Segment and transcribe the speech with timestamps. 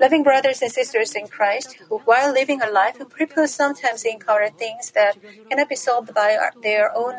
[0.00, 4.90] Loving brothers and sisters in Christ, who while living a life, people sometimes encounter things
[4.92, 5.18] that
[5.50, 7.14] cannot be solved by their own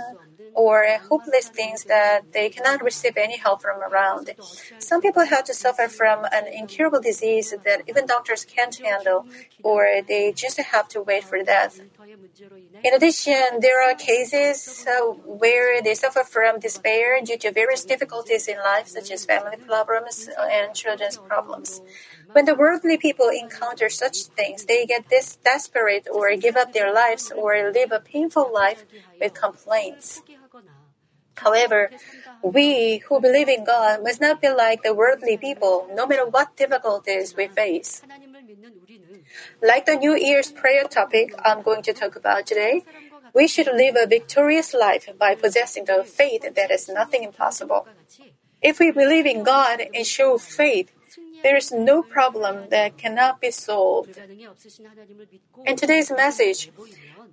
[0.54, 4.32] or hopeless things that they cannot receive any help from around.
[4.80, 9.26] Some people have to suffer from an incurable disease that even doctors can't handle,
[9.64, 11.82] or they just have to wait for death.
[12.84, 18.48] In addition, there are cases uh, where they suffer from despair due to various difficulties
[18.48, 21.82] in life, such as family problems and children's problems.
[22.34, 26.92] When the worldly people encounter such things, they get this desperate or give up their
[26.94, 28.86] lives or live a painful life
[29.20, 30.24] with complaints.
[31.36, 31.92] However,
[32.42, 36.56] we who believe in God must not be like the worldly people, no matter what
[36.58, 38.02] difficulties we face.
[39.62, 42.84] Like the New Year's prayer topic I'm going to talk about today,
[43.34, 47.88] we should live a victorious life by possessing the faith that is nothing impossible.
[48.62, 50.92] If we believe in God and show faith,
[51.44, 54.18] there is no problem that cannot be solved.
[55.66, 56.72] In today's message,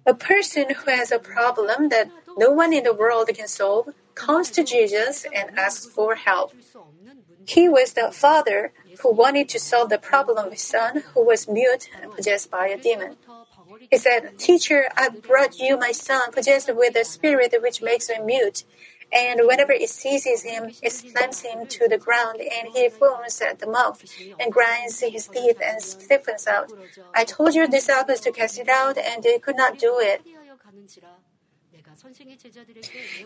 [0.05, 4.51] a person who has a problem that no one in the world can solve comes
[4.51, 6.53] to Jesus and asks for help.
[7.47, 11.49] He was the father who wanted to solve the problem of his son who was
[11.49, 13.17] mute and possessed by a demon.
[13.91, 18.27] He said, Teacher, I brought you my son possessed with a spirit which makes him
[18.27, 18.65] mute.
[19.13, 23.59] And whenever it seizes him, it slams him to the ground, and he foams at
[23.59, 24.05] the mouth,
[24.39, 26.73] and grinds his teeth and stiffens out.
[27.15, 30.23] I told your disciples to cast it out, and they could not do it.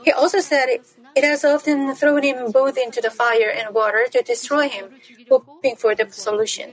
[0.02, 0.66] He also said
[1.14, 4.86] it has often thrown him both into the fire and water to destroy him,
[5.28, 6.72] hoping for the solution.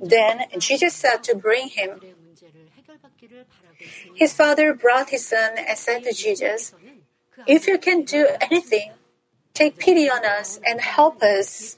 [0.00, 2.00] Then Jesus said to bring him.
[4.14, 6.74] His father brought his son and said to Jesus,
[7.46, 8.92] If you can do anything,
[9.54, 11.76] take pity on us and help us.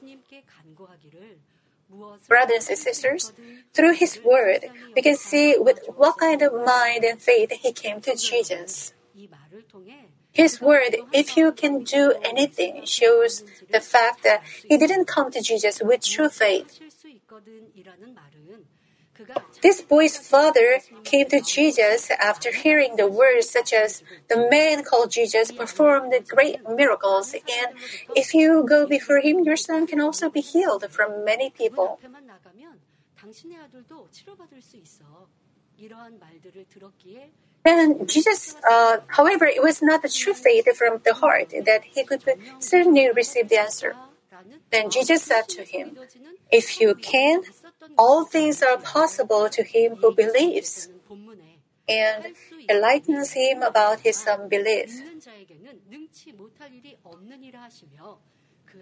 [2.28, 3.32] Brothers and sisters,
[3.72, 8.00] through his word, we can see with what kind of mind and faith he came
[8.02, 8.92] to Jesus.
[10.32, 15.40] His word, if you can do anything, shows the fact that he didn't come to
[15.40, 16.80] Jesus with true faith.
[19.62, 25.10] This boy's father came to Jesus after hearing the words such as, The man called
[25.10, 27.76] Jesus performed great miracles, and
[28.14, 32.00] if you go before him, your son can also be healed from many people.
[37.64, 42.04] And Jesus, uh, however, it was not the true faith from the heart that he
[42.04, 42.22] could
[42.58, 43.96] certainly receive the answer.
[44.70, 45.96] Then Jesus said to him,
[46.50, 47.42] If you can,
[47.96, 50.88] all things are possible to him who believes.
[51.88, 52.26] And
[52.68, 55.02] enlightens him about his unbelief.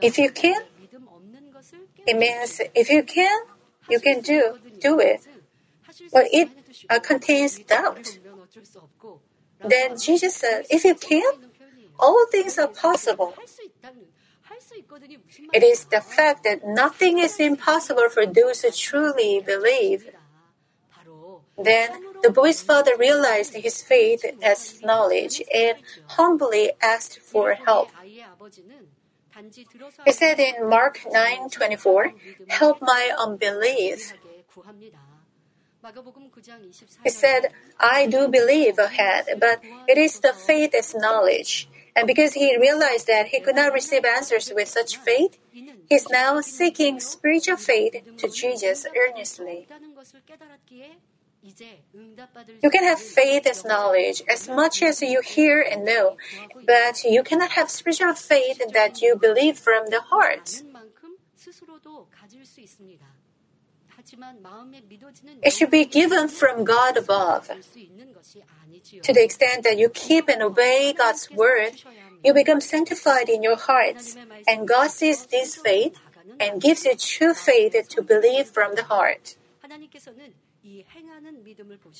[0.01, 0.61] If you can,
[2.07, 3.41] it means if you can,
[3.89, 5.27] you can do do it.
[6.13, 6.51] But it
[6.91, 8.19] uh, contains doubt.
[9.65, 11.33] Then Jesus said, If you can,
[11.99, 13.35] all things are possible.
[15.53, 20.11] It is the fact that nothing is impossible for those who truly believe.
[21.59, 21.91] Then
[22.23, 27.91] the boy's father realized his faith as knowledge and humbly asked for help.
[30.05, 32.13] He said in Mark 9:24,
[32.49, 34.15] "Help my unbelief."
[37.03, 41.69] He said, I do believe ahead, but it is the faith as knowledge.
[41.95, 46.09] And because he realized that he could not receive answers with such faith, he is
[46.09, 49.67] now seeking spiritual faith to Jesus earnestly.
[52.63, 56.17] You can have faith as knowledge as much as you hear and know,
[56.65, 60.63] but you cannot have spiritual faith that you believe from the heart.
[65.43, 67.51] It should be given from God above.
[69.03, 71.83] To the extent that you keep and obey God's word,
[72.23, 75.99] you become sanctified in your hearts, and God sees this faith
[76.39, 79.37] and gives you true faith to believe from the heart.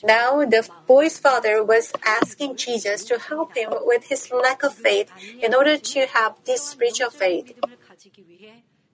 [0.05, 5.11] Now, the boy's father was asking Jesus to help him with his lack of faith
[5.41, 7.53] in order to have this spiritual faith.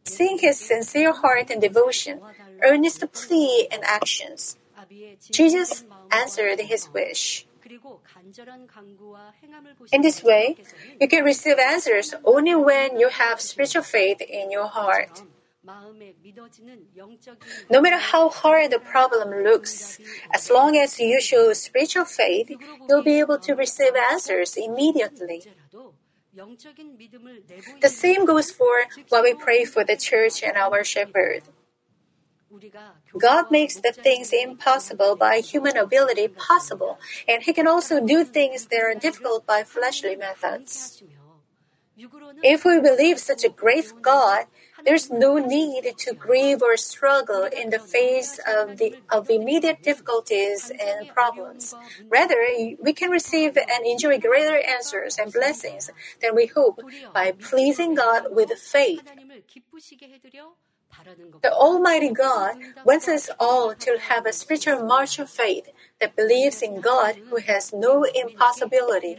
[0.04, 2.20] Seeing his sincere heart and devotion,
[2.62, 4.56] earnest plea and actions,
[5.30, 7.46] Jesus answered his wish.
[9.92, 10.56] In this way,
[11.00, 15.22] you can receive answers only when you have spiritual faith in your heart.
[17.70, 19.98] No matter how hard the problem looks,
[20.32, 22.50] as long as you show spiritual faith,
[22.88, 25.42] you'll be able to receive answers immediately.
[27.80, 31.42] The same goes for what we pray for the church and our shepherd.
[33.18, 38.66] God makes the things impossible by human ability possible, and He can also do things
[38.66, 41.02] that are difficult by fleshly methods.
[42.42, 44.46] If we believe such a great God,
[44.84, 50.70] there's no need to grieve or struggle in the face of the of immediate difficulties
[50.70, 51.74] and problems.
[52.08, 52.38] Rather,
[52.80, 55.90] we can receive and enjoy greater answers and blessings
[56.22, 56.80] than we hope
[57.12, 59.02] by pleasing God with faith.
[61.42, 65.68] The Almighty God wants us all to have a spiritual march of faith
[66.00, 69.18] that believes in God who has no impossibility.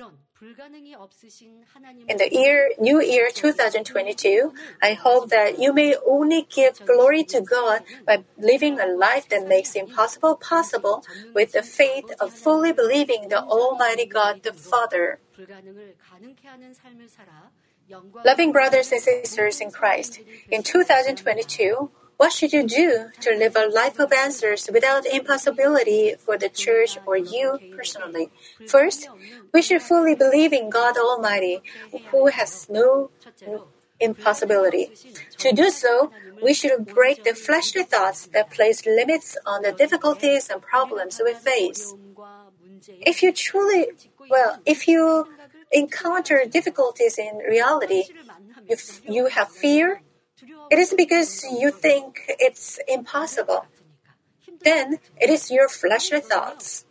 [2.08, 7.42] In the year, new year 2022, I hope that you may only give glory to
[7.42, 13.30] God by living a life that makes impossible possible with the faith of fully believing
[13.30, 15.20] the Almighty God the Father.
[18.26, 20.20] Loving brothers and sisters in Christ,
[20.52, 26.38] in 2022, what should you do to live a life of answers without impossibility for
[26.38, 28.30] the church or you personally?
[28.68, 29.08] First,
[29.54, 31.62] we should fully believe in God Almighty,
[32.12, 33.10] who has no
[34.00, 34.92] impossibility.
[35.38, 36.12] To do so,
[36.44, 41.34] we should break the fleshly thoughts that place limits on the difficulties and problems we
[41.34, 41.94] face.
[43.00, 43.88] If you truly,
[44.30, 45.28] well, if you
[45.72, 48.04] encounter difficulties in reality,
[48.68, 50.02] if you have fear,
[50.72, 53.66] it is because you think it's impossible.
[54.62, 56.86] Then it is your fleshly thoughts.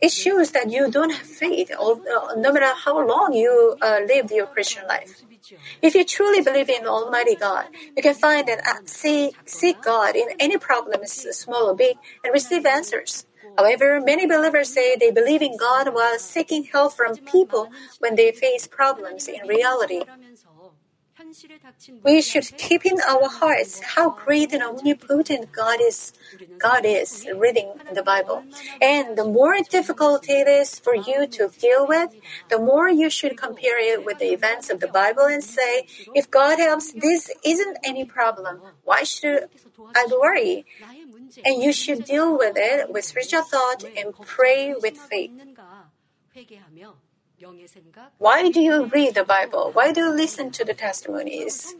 [0.00, 4.30] It shows that you don't have faith, uh, no matter how long you uh, lived
[4.32, 5.22] your Christian life.
[5.80, 10.16] If you truly believe in Almighty God, you can find and uh, seek, seek God
[10.16, 13.24] in any problems, small or big, and receive answers.
[13.56, 18.32] However, many believers say they believe in God while seeking help from people when they
[18.32, 20.02] face problems in reality.
[22.02, 26.12] We should keep in our hearts how great and omnipotent God is.
[26.58, 28.44] God is reading the Bible.
[28.80, 32.14] And the more difficult it is for you to deal with,
[32.48, 36.30] the more you should compare it with the events of the Bible and say, if
[36.30, 38.60] God helps, this isn't any problem.
[38.84, 39.48] Why should
[39.94, 40.64] I worry?
[41.44, 45.30] And you should deal with it with spiritual thought and pray with faith.
[48.18, 49.70] Why do you read the Bible?
[49.72, 51.74] Why do you listen to the testimonies?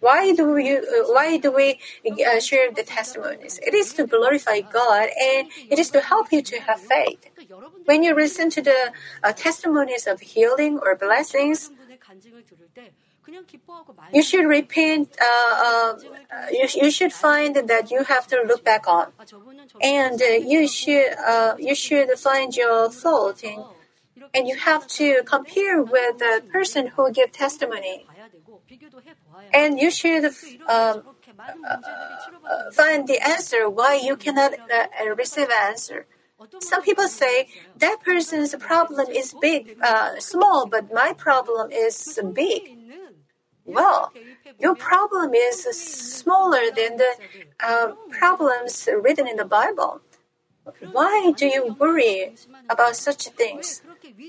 [0.00, 0.80] Why do you?
[1.12, 3.60] Why do we uh, share the testimonies?
[3.62, 7.26] It is to glorify God, and it is to help you to have faith.
[7.84, 8.92] When you listen to the
[9.22, 11.70] uh, testimonies of healing or blessings,
[14.12, 15.16] you should repent.
[15.20, 15.94] Uh, uh,
[16.50, 19.12] you, you should find that you have to look back on,
[19.80, 21.10] and uh, you should
[21.58, 23.64] you should find your fault in
[24.34, 28.06] and you have to compare with the person who give testimony.
[29.52, 30.32] And you should um,
[30.68, 31.02] uh,
[31.68, 36.06] uh, find the answer why you cannot uh, receive answer.
[36.60, 42.79] Some people say that person's problem is big, uh, small, but my problem is big.
[43.72, 44.12] Well,
[44.58, 47.12] your problem is smaller than the
[47.60, 50.00] uh, problems written in the Bible.
[50.92, 52.32] Why do you worry
[52.68, 53.82] about such things?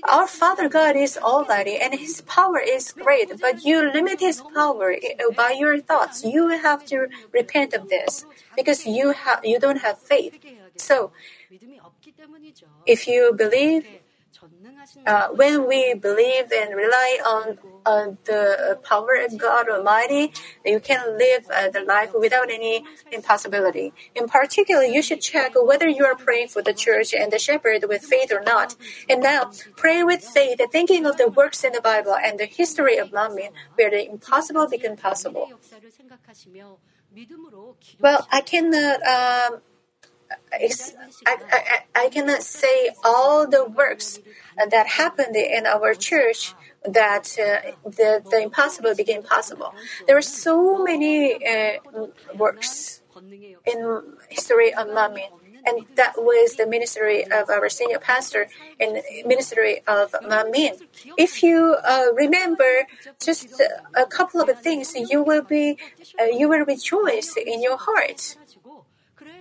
[0.08, 4.94] Our Father God is almighty and His power is great, but you limit His power
[5.36, 6.24] by your thoughts.
[6.24, 8.24] You have to repent of this
[8.56, 10.38] because you have you don't have faith.
[10.76, 11.12] So,
[12.86, 13.86] if you believe
[15.06, 20.32] uh, when we believe and rely on uh, the power of God Almighty,
[20.64, 23.92] you can live uh, the life without any impossibility.
[24.14, 27.84] In particular, you should check whether you are praying for the church and the shepherd
[27.88, 28.76] with faith or not.
[29.08, 32.96] And now, pray with faith, thinking of the works in the Bible and the history
[32.98, 35.50] of Manmin, where the impossible became possible.
[38.00, 39.02] Well, I cannot.
[39.02, 39.60] Um,
[40.52, 44.20] I, I, I cannot say all the works
[44.70, 49.74] that happened in our church that uh, the, the impossible became possible.
[50.06, 51.78] There are so many uh,
[52.36, 53.02] works
[53.66, 55.28] in history of Manmin.
[55.64, 58.48] And that was the ministry of our senior pastor
[58.80, 60.82] and ministry of Manmin.
[61.16, 62.88] If you uh, remember
[63.22, 63.62] just
[63.94, 65.78] a couple of things, you will be,
[66.20, 68.36] uh, you will rejoice in your heart.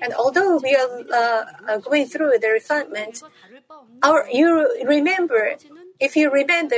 [0.02, 3.24] And although we are uh, going through the refinement,
[4.04, 5.56] our you remember
[6.02, 6.78] if you remember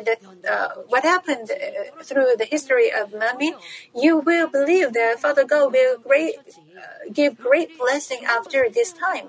[0.00, 0.16] the,
[0.48, 3.54] uh, what happened uh, through the history of Manmin,
[3.94, 6.36] you will believe that Father God will great,
[6.78, 9.28] uh, give great blessing after this time.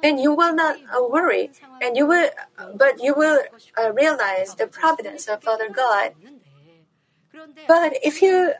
[0.00, 2.30] And you will not uh, worry, and you will,
[2.74, 3.40] but you will
[3.76, 6.12] uh, realize the providence of Father God.
[7.66, 8.54] But if you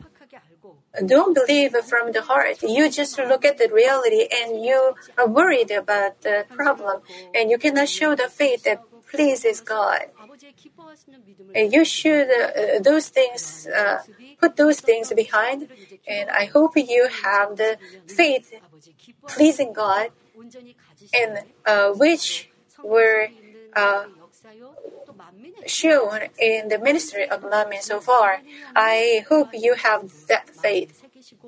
[1.06, 2.62] don't believe from the heart.
[2.62, 7.02] You just look at the reality and you are worried about the problem
[7.34, 10.02] and you cannot show the faith that pleases God.
[11.54, 14.02] And you should uh, those things uh,
[14.40, 15.68] put those things behind
[16.06, 18.52] and I hope you have the faith
[19.28, 20.10] pleasing God
[21.14, 22.50] and uh, which
[22.82, 23.28] were
[23.74, 24.04] uh,
[25.66, 28.42] shown in the ministry of Manmin so far.
[28.74, 31.02] I hope you have that faith.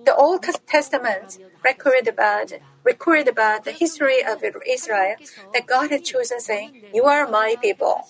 [0.04, 2.52] The Old Testament record about
[2.84, 5.16] record about the history of Israel
[5.52, 8.06] that God had chosen, saying, "You are my people."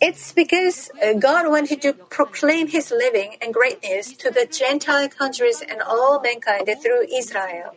[0.00, 5.62] It's because uh, God wanted to proclaim His living and greatness to the Gentile countries
[5.62, 7.76] and all mankind through Israel.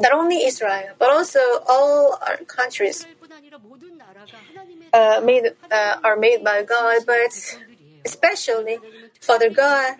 [0.00, 3.06] Not only Israel, but also all our countries.
[4.92, 7.32] uh, made, uh, are made by God, but
[8.04, 8.78] especially
[9.20, 9.96] Father God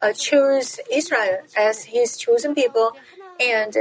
[0.00, 2.92] uh, chose Israel as His chosen people,
[3.38, 3.76] and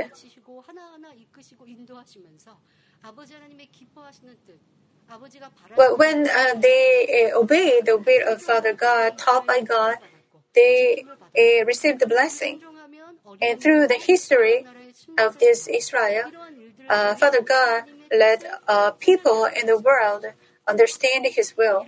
[5.75, 9.97] but when uh, they uh, obey the will of Father God, taught by God,
[10.57, 11.05] they
[11.37, 12.61] uh, receive the blessing.
[13.41, 14.65] And through the history
[15.19, 16.31] of this Israel,
[16.89, 20.25] uh, Father God let uh, people in the world
[20.67, 21.85] understand His will.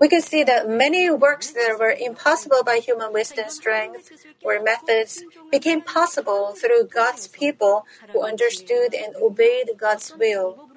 [0.00, 4.10] We can see that many works that were impossible by human wisdom, strength,
[4.42, 10.68] or methods became possible through God's people who understood and obeyed God's will.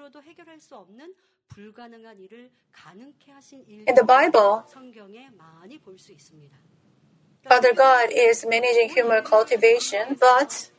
[3.88, 4.66] In the Bible,
[7.48, 10.72] Father God is managing human cultivation, but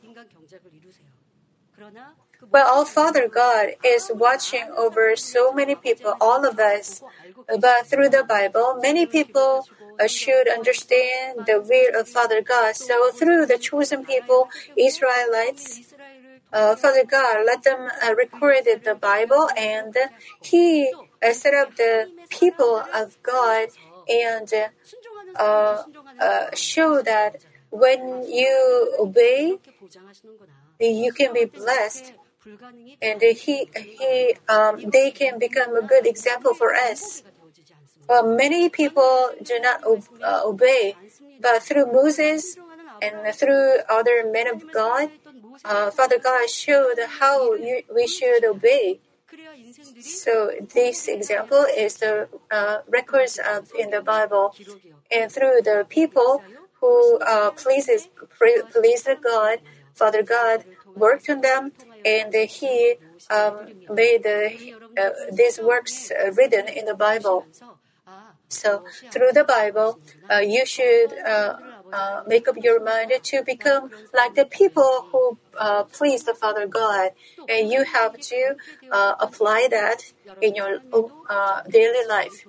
[2.51, 7.01] well, our Father God is watching over so many people, all of us.
[7.59, 9.67] But through the Bible, many people
[10.07, 12.75] should understand the will of Father God.
[12.75, 15.81] So through the chosen people, Israelites,
[16.53, 19.95] uh, Father God let them uh, record the Bible, and
[20.41, 20.93] He
[21.23, 23.69] uh, set up the people of God
[24.07, 24.51] and
[25.35, 25.83] uh,
[26.19, 29.57] uh, show that when you obey,
[30.79, 32.13] you can be blessed
[33.01, 37.23] and he he um, they can become a good example for us.
[38.07, 40.95] Well, many people do not uh, obey,
[41.41, 42.57] but through Moses
[43.01, 45.09] and through other men of God,
[45.65, 48.99] uh, Father God showed how you, we should obey.
[49.99, 54.55] So this example is the uh, records of in the Bible,
[55.11, 56.43] and through the people
[56.79, 59.59] who uh, pleases please God,
[59.93, 61.71] Father God worked on them,
[62.05, 62.95] and He
[63.29, 67.47] um, made uh, these works uh, written in the Bible.
[68.49, 69.99] So through the Bible,
[70.29, 71.13] uh, you should
[71.93, 76.67] uh, make up your mind to become like the people who uh, please the Father
[76.67, 77.11] God,
[77.47, 78.55] and you have to
[78.91, 80.79] uh, apply that in your
[81.29, 82.45] uh, daily life.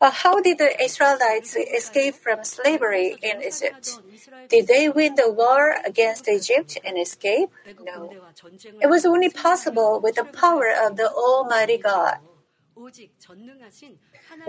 [0.00, 4.00] how did the Israelites escape from slavery in Egypt?
[4.48, 7.50] Did they win the war against Egypt and escape?
[7.84, 8.14] No.
[8.80, 12.18] It was only possible with the power of the Almighty God.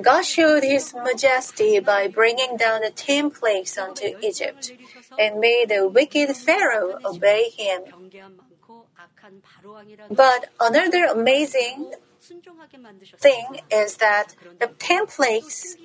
[0.02, 4.72] God showed his majesty by bringing down the ten plagues onto Egypt
[5.18, 7.82] and made the wicked Pharaoh obey him.
[10.10, 11.92] But another amazing
[13.18, 15.78] thing is that the ten plagues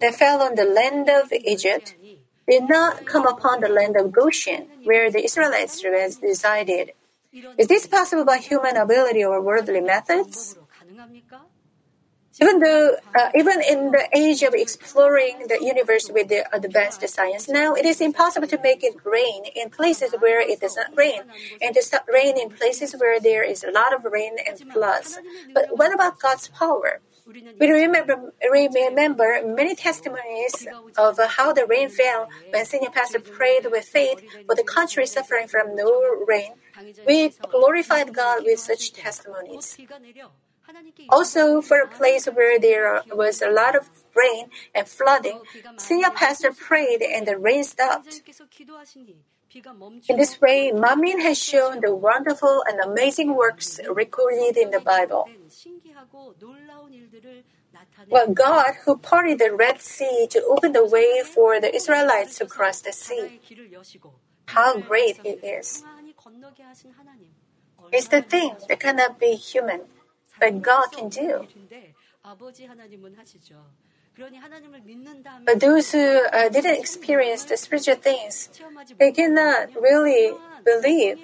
[0.00, 1.94] that fell on the land of Egypt
[2.48, 6.92] did not come upon the land of Goshen, where the Israelites resided.
[7.58, 10.56] Is this possible by human ability or worldly methods?
[12.40, 17.48] Even though, uh, even in the age of exploring the universe with the advanced science
[17.48, 21.22] now, it is impossible to make it rain in places where it does not rain,
[21.60, 25.18] and to stop rain in places where there is a lot of rain and floods.
[25.52, 27.00] But what about God's power?
[27.60, 30.66] We remember, remember many testimonies
[30.96, 35.48] of how the rain fell when senior pastor prayed with faith for the country suffering
[35.48, 35.90] from no
[36.26, 36.52] rain.
[37.04, 39.76] We glorified God with such testimonies.
[41.08, 45.40] Also, for a place where there was a lot of rain and flooding,
[45.76, 48.22] senior pastor prayed and the rain stopped.
[50.08, 55.28] In this way, Manmin has shown the wonderful and amazing works recorded in the Bible.
[58.10, 62.46] Well, God, who parted the Red Sea to open the way for the Israelites to
[62.46, 63.40] cross the sea.
[64.46, 65.82] How great He is!
[67.92, 69.82] It's the thing that cannot be human
[70.40, 71.46] but God can do.
[75.44, 78.50] But those who uh, didn't experience the spiritual things,
[78.98, 81.18] they cannot really believe.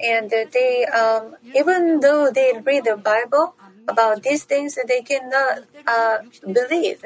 [0.00, 3.54] And they, um, even though they read the Bible
[3.88, 7.04] about these things, they cannot uh, believe.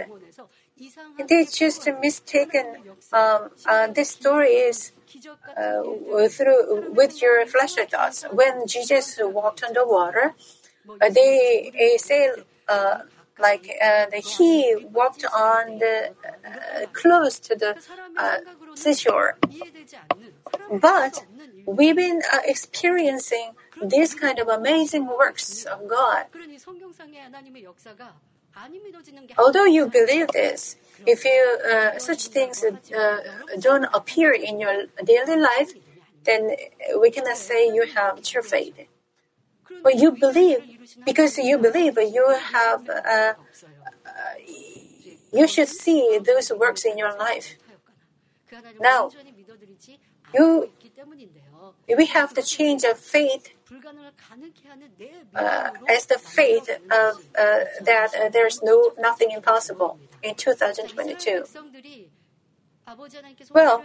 [1.28, 2.76] They just mistaken.
[3.12, 4.92] Um, uh, this story is
[5.56, 5.82] uh,
[6.28, 8.24] through with your fleshly thoughts.
[8.32, 10.34] When Jesus walked on the water,
[11.10, 12.30] they, say
[12.68, 12.98] uh,
[13.38, 16.14] like uh, he walked on the
[16.46, 17.76] uh, close to the
[18.74, 19.38] seashore.
[20.80, 21.24] But
[21.66, 26.26] we've been experiencing this kind of amazing works of God.
[29.38, 33.18] Although you believe this, if you uh, such things uh,
[33.58, 35.72] don't appear in your daily life,
[36.24, 36.54] then
[37.00, 38.74] we cannot say you have true faith.
[39.82, 40.60] But you believe
[41.04, 42.88] because you believe you have.
[42.88, 43.34] Uh, uh
[45.32, 47.56] you should see those works in your life.
[48.78, 49.10] Now,
[50.34, 50.70] you
[51.96, 53.48] we have the change of faith
[55.34, 61.44] uh, as the faith of uh, that uh, there's no nothing impossible in 2022.
[63.50, 63.84] Well,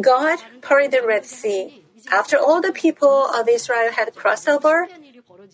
[0.00, 1.81] God parted the Red Sea.
[2.10, 4.88] After all the people of Israel had crossed over,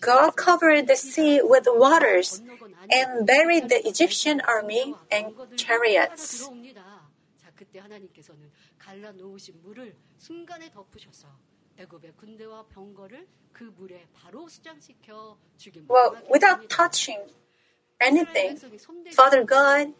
[0.01, 2.41] God covered the sea with waters
[2.91, 6.49] and buried the Egyptian army and chariots.
[15.89, 17.19] Well, without touching
[18.01, 18.59] anything,
[19.13, 19.95] Father God,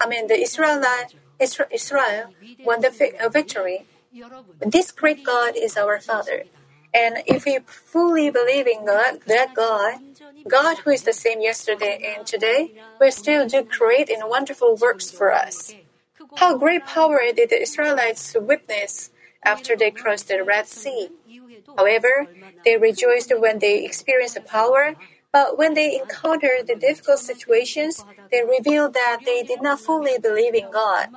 [0.00, 1.14] I mean the Israelite,
[1.70, 3.86] Israel won the uh, victory.
[4.60, 6.44] This great God is our Father.
[6.92, 10.00] And if we fully believe in God, that God,
[10.48, 15.10] God who is the same yesterday and today, will still do great and wonderful works
[15.10, 15.76] for us.
[16.36, 19.10] How great power did the Israelites witness
[19.44, 21.10] after they crossed the Red Sea?
[21.76, 22.26] However,
[22.64, 24.96] they rejoiced when they experienced the power,
[25.32, 30.54] but when they encountered the difficult situations, they revealed that they did not fully believe
[30.54, 31.08] in God.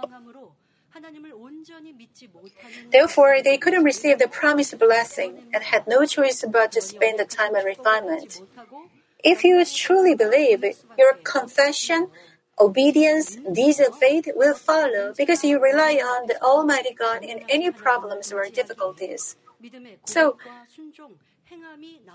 [2.91, 7.25] Therefore, they couldn't receive the promised blessing and had no choice but to spend the
[7.25, 8.41] time in refinement.
[9.23, 10.63] If you truly believe,
[10.97, 12.09] your confession,
[12.59, 17.71] obedience, deeds of faith will follow because you rely on the Almighty God in any
[17.71, 19.37] problems or difficulties.
[20.05, 20.37] So,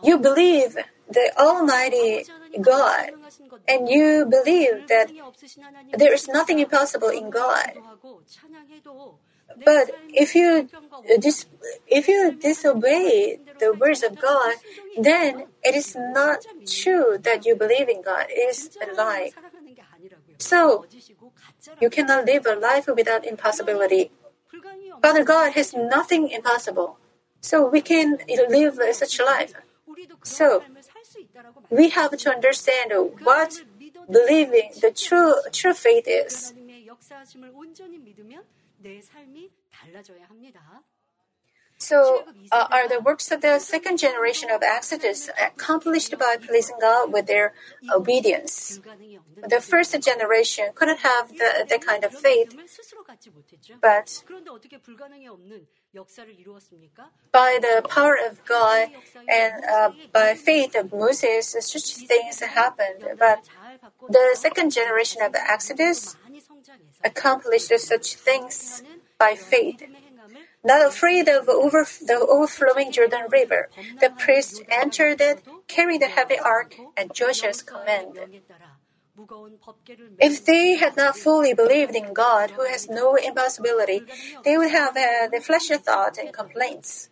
[0.03, 0.77] you believe
[1.11, 2.25] the Almighty
[2.61, 3.11] God,
[3.67, 5.11] and you believe that
[5.95, 7.73] there is nothing impossible in God.
[9.65, 10.69] But if you
[11.09, 11.47] uh, dis-
[11.87, 14.55] if you disobey the words of God,
[14.97, 18.27] then it is not true that you believe in God.
[18.29, 19.31] It is a lie.
[20.39, 20.87] So
[21.81, 24.11] you cannot live a life without impossibility.
[25.03, 26.99] Father God has nothing impossible.
[27.41, 29.55] So we can live such a life.
[30.23, 30.65] So
[31.71, 33.63] we have to understand what
[34.11, 36.53] believing the true true faith is.
[41.79, 47.13] So, uh, are the works of the second generation of Exodus accomplished by pleasing God
[47.13, 47.55] with their
[47.95, 48.81] obedience?
[49.47, 52.57] The first generation couldn't have the, the kind of faith,
[53.81, 54.25] but
[57.31, 58.89] by the power of God
[59.29, 63.05] and uh, by faith of Moses, such things happened.
[63.19, 63.45] But
[64.09, 66.17] the second generation of Exodus
[67.05, 68.83] accomplished such things
[69.19, 69.83] by faith.
[70.65, 76.39] Not afraid of over, the overflowing Jordan River, the priests entered it, carried the heavy
[76.39, 78.19] ark, at Joshua's command.
[80.21, 84.03] If they had not fully believed in God, who has no impossibility,
[84.45, 87.09] they would have had the fleshly thoughts and complaints.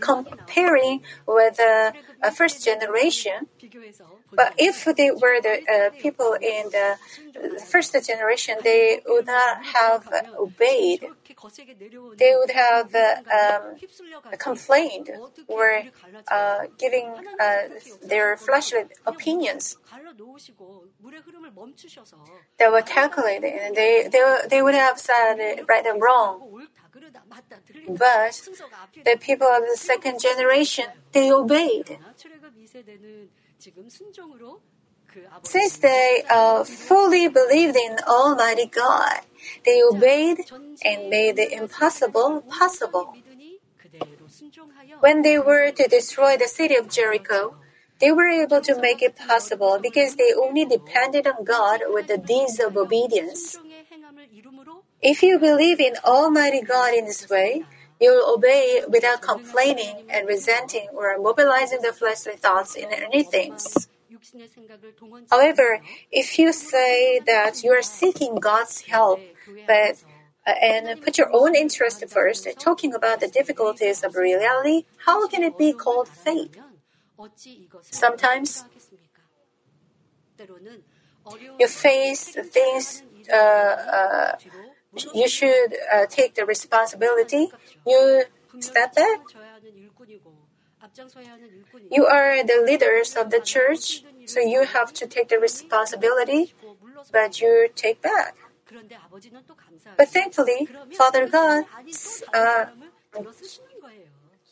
[0.00, 3.48] Comparing with the uh, first generation,
[4.32, 6.96] but if they were the uh, people in the
[7.66, 11.06] first generation, they would not have obeyed.
[12.16, 13.76] They would have uh, um,
[14.38, 15.10] complained
[15.46, 15.82] or
[16.28, 17.62] uh, giving uh,
[18.02, 19.76] their fleshly opinions.
[22.58, 26.68] They were calculated and they, they, they would have said right and wrong.
[27.88, 28.48] But
[29.04, 31.98] the people of the second generation, they obeyed.
[35.42, 39.20] Since they uh, fully believed in Almighty God,
[39.64, 40.38] they obeyed
[40.84, 43.16] and made the impossible possible.
[45.00, 47.56] When they were to destroy the city of Jericho,
[48.00, 52.18] They were able to make it possible because they only depended on God with the
[52.18, 53.58] deeds of obedience.
[55.00, 57.64] If you believe in Almighty God in this way,
[58.00, 63.56] you will obey without complaining and resenting or mobilizing the fleshly thoughts in anything.
[65.30, 65.80] However,
[66.10, 69.20] if you say that you are seeking God's help,
[69.66, 70.02] but
[70.46, 75.42] uh, and put your own interest first, talking about the difficulties of reality, how can
[75.42, 76.56] it be called faith?
[77.82, 78.64] Sometimes
[81.58, 84.36] you face things uh, uh,
[85.14, 87.50] you should uh, take the responsibility.
[87.86, 88.24] You
[88.60, 89.20] step back.
[91.90, 96.54] You are the leaders of the church, so you have to take the responsibility,
[97.12, 98.36] but you take back.
[99.96, 101.64] But thankfully, Father God
[102.34, 102.66] uh,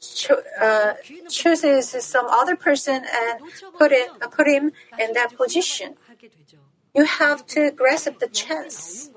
[0.00, 0.94] cho- uh,
[1.28, 3.40] chooses some other person and
[3.78, 5.96] put it uh, put him in that position.
[6.94, 9.10] You have to grasp the chance.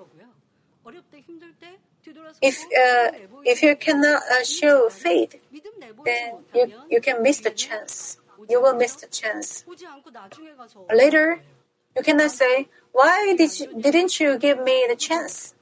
[2.41, 3.11] If uh,
[3.45, 5.35] if you cannot uh, show faith,
[6.05, 8.17] then you, you can miss the chance.
[8.49, 9.65] You will miss the chance.
[10.93, 11.41] Later,
[11.95, 15.53] you cannot say, "Why did you, didn't you give me the chance?"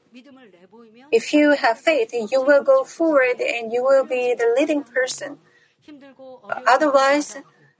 [1.11, 5.37] If you have faith, you will go forward and you will be the leading person.
[6.67, 7.37] Otherwise,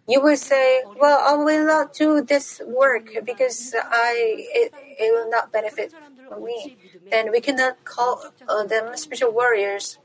[0.08, 4.14] you will say, "Well, I will not do this work because I
[4.62, 5.94] it, it will not benefit
[6.36, 6.78] me."
[7.12, 9.98] Then we cannot call uh, them spiritual warriors.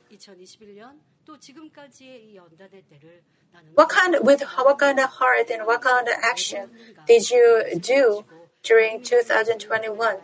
[3.74, 6.70] What kind with what kind of heart and what kind of action
[7.06, 8.24] did you do
[8.62, 10.16] during 2021?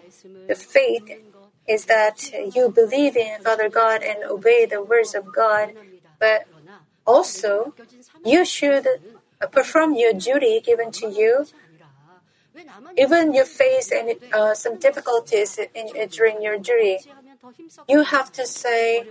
[0.48, 1.08] The faith
[1.66, 5.74] is that you believe in Father God and obey the words of God,
[6.18, 6.46] but
[7.06, 7.74] also
[8.24, 8.86] you should
[9.52, 11.46] perform your duty given to you.
[12.96, 16.98] Even you face any, uh, some difficulties in, in, during your duty,
[17.88, 19.06] you have to say,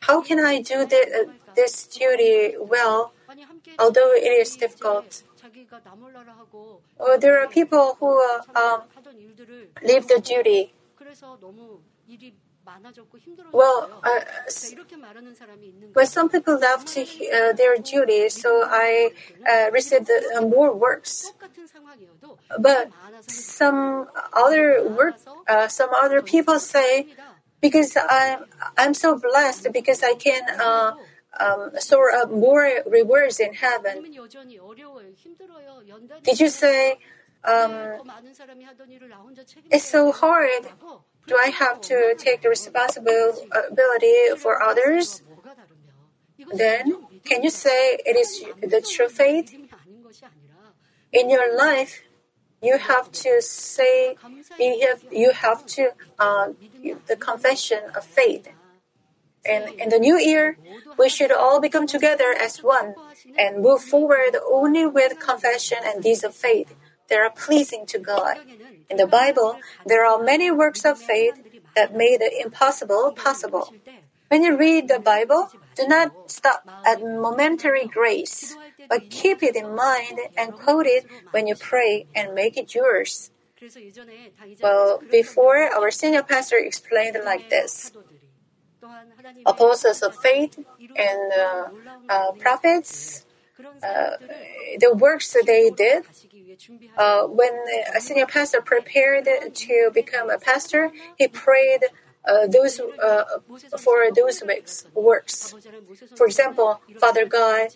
[0.00, 3.12] How can I do the, uh, this duty well,
[3.78, 5.22] although it is difficult?
[6.98, 8.82] Or there are people who uh, um,
[9.82, 10.72] leave the duty.
[13.52, 14.20] Well, uh,
[15.94, 19.12] well, some people left uh, their duty, so I
[19.48, 21.32] uh, received uh, more works.
[22.58, 22.90] But
[23.26, 25.16] some other work,
[25.48, 27.06] uh, some other people say,
[27.60, 28.44] because I'm
[28.76, 30.92] I'm so blessed because I can uh,
[31.40, 34.04] um, store up more rewards in heaven.
[36.22, 36.98] Did you say
[37.44, 38.00] um,
[39.70, 40.66] it's so hard?
[41.26, 45.22] Do I have to take the responsibility for others?
[46.52, 49.54] Then, can you say it is the true faith?
[51.12, 52.02] In your life,
[52.60, 54.16] you have to say
[54.58, 56.48] you have you have to uh,
[57.06, 58.48] the confession of faith.
[59.46, 60.56] And in the new year,
[60.98, 62.94] we should all become together as one
[63.38, 66.74] and move forward only with confession and deeds of faith
[67.08, 68.38] that are pleasing to God.
[68.90, 71.40] In the Bible, there are many works of faith
[71.74, 73.72] that made the impossible possible.
[74.28, 78.56] When you read the Bible, do not stop at momentary grace,
[78.88, 83.30] but keep it in mind and quote it when you pray and make it yours.
[84.62, 87.92] Well, before our senior pastor explained like this
[89.46, 90.58] apostles of faith
[90.96, 91.68] and uh,
[92.08, 93.24] uh, prophets,
[93.82, 94.16] uh,
[94.78, 96.04] the works that they did.
[96.96, 97.52] Uh, when
[97.94, 101.80] a senior pastor prepared to become a pastor, he prayed
[102.26, 103.24] uh, those uh,
[103.78, 104.42] for those
[104.94, 105.54] works.
[106.16, 107.68] For example, Father God,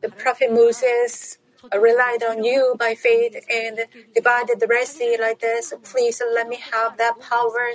[0.00, 1.38] the prophet Moses
[1.74, 3.80] relied on you by faith and
[4.14, 5.72] divided the Red Sea like this.
[5.82, 7.70] Please let me have that power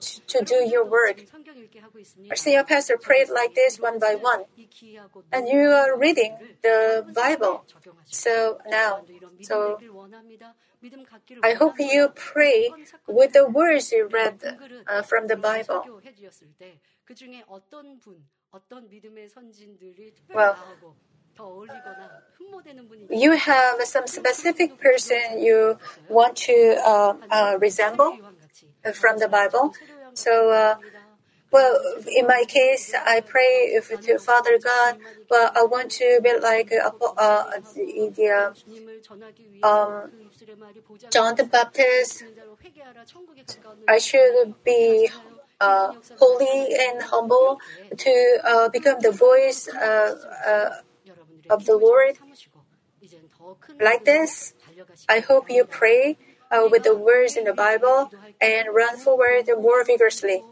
[0.00, 1.24] to, do your work.
[2.30, 4.44] Our senior pastor prayed like this one by one.
[5.32, 7.64] And you are reading the Bible.
[8.06, 9.04] So now,
[9.42, 9.78] so
[11.42, 12.70] I hope you pray
[13.06, 15.84] with the words you read uh, from the Bible.
[20.34, 20.56] Well,
[23.10, 28.18] you have some specific person you want to uh, uh, resemble
[28.94, 29.74] from the Bible.
[30.14, 30.76] So, uh,
[31.50, 34.98] well, in my case, I pray if, to Father God.
[35.28, 38.54] Well, I want to be like uh, uh, the,
[39.62, 40.10] um,
[41.10, 42.24] John the Baptist.
[43.88, 45.08] I should be
[45.60, 47.60] uh, holy and humble
[47.96, 50.14] to uh, become the voice uh,
[50.46, 50.70] uh,
[51.50, 52.16] of the Lord.
[53.80, 54.54] Like this,
[55.08, 58.10] I hope you pray uh, Uh, with the words in the Bible
[58.40, 60.42] and run forward more vigorously.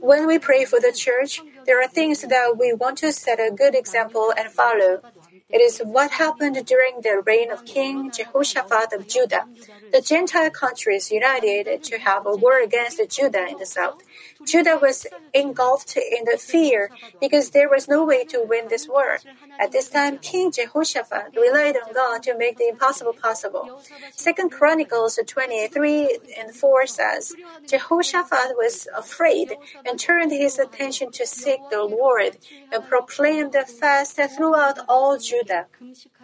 [0.00, 3.50] When we pray for the church, there are things that we want to set a
[3.50, 5.02] good example and follow.
[5.50, 9.46] It is what happened during the reign of King Jehoshaphat of Judah.
[9.92, 14.02] The Gentile countries united to have a war against Judah in the south.
[14.44, 19.18] Judah was engulfed in the fear because there was no way to win this war.
[19.58, 23.80] At this time, King Jehoshaphat relied on God to make the impossible possible.
[24.16, 27.36] Second Chronicles 23 and 4 says,
[27.68, 32.38] Jehoshaphat was afraid and turned his attention to seek the Lord
[32.72, 35.66] and proclaimed the fast throughout all Judah.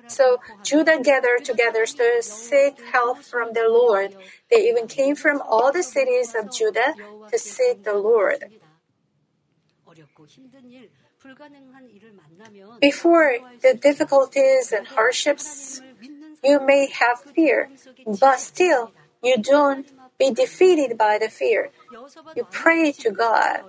[0.08, 4.14] So Judah gathered together to seek help from the Lord.
[4.50, 6.94] They even came from all the cities of Judah
[7.30, 8.50] to seek the Lord.
[12.80, 15.80] Before the difficulties and hardships,
[16.42, 17.70] you may have fear,
[18.06, 18.92] but still
[19.22, 19.86] you don't
[20.18, 21.70] be defeated by the fear.
[22.36, 23.64] You pray to God.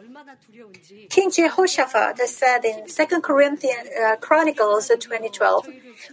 [1.09, 5.67] King Jehoshaphat said in 2 Corinthians uh, Chronicles 2012,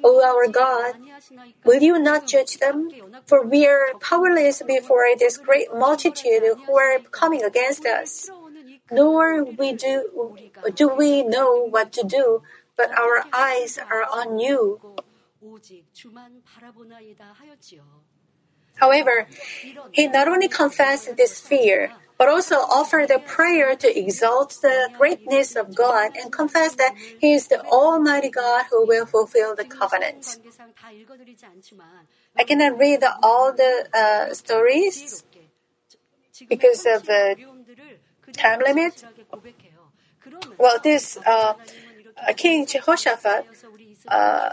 [0.05, 0.95] O our God,
[1.65, 2.91] will you not judge them?
[3.27, 8.31] For we are powerless before this great multitude who are coming against us.
[8.91, 10.37] Nor we do,
[10.75, 12.43] do we know what to do,
[12.77, 14.81] but our eyes are on you.
[18.77, 19.27] However,
[19.93, 25.57] he not only confessed this fear, but also offered a prayer to exalt the greatness
[25.57, 30.39] of God and confess that He is the Almighty God who will fulfill the covenant.
[32.37, 35.25] I cannot read all the uh, stories
[36.49, 37.37] because of the
[38.33, 39.05] time limit.
[40.59, 41.55] Well, this uh,
[42.37, 43.47] King Jehoshaphat
[44.09, 44.51] uh,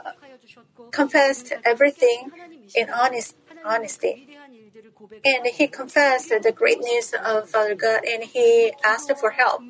[0.91, 2.31] confessed everything
[2.75, 4.27] in honest honesty.
[5.23, 9.61] And he confessed the greatness of Father God and he asked for help.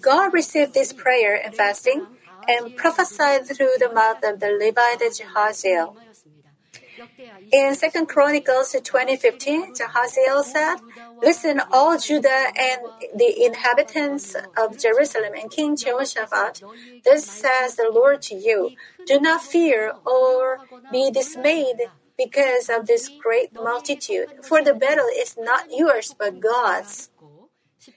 [0.00, 2.06] God received this prayer and fasting
[2.48, 5.94] and prophesied through the mouth of the Levite Jahaziel.
[7.52, 10.76] In 2 Chronicles 20:15, Jahaziel said,
[11.22, 12.80] Listen, all Judah and
[13.14, 16.62] the inhabitants of Jerusalem and King Jehoshaphat,
[17.04, 18.72] this says the Lord to you,
[19.06, 20.60] do not fear or
[20.92, 21.90] be dismayed
[22.20, 24.28] because of this great multitude.
[24.42, 27.08] For the battle is not yours, but God's.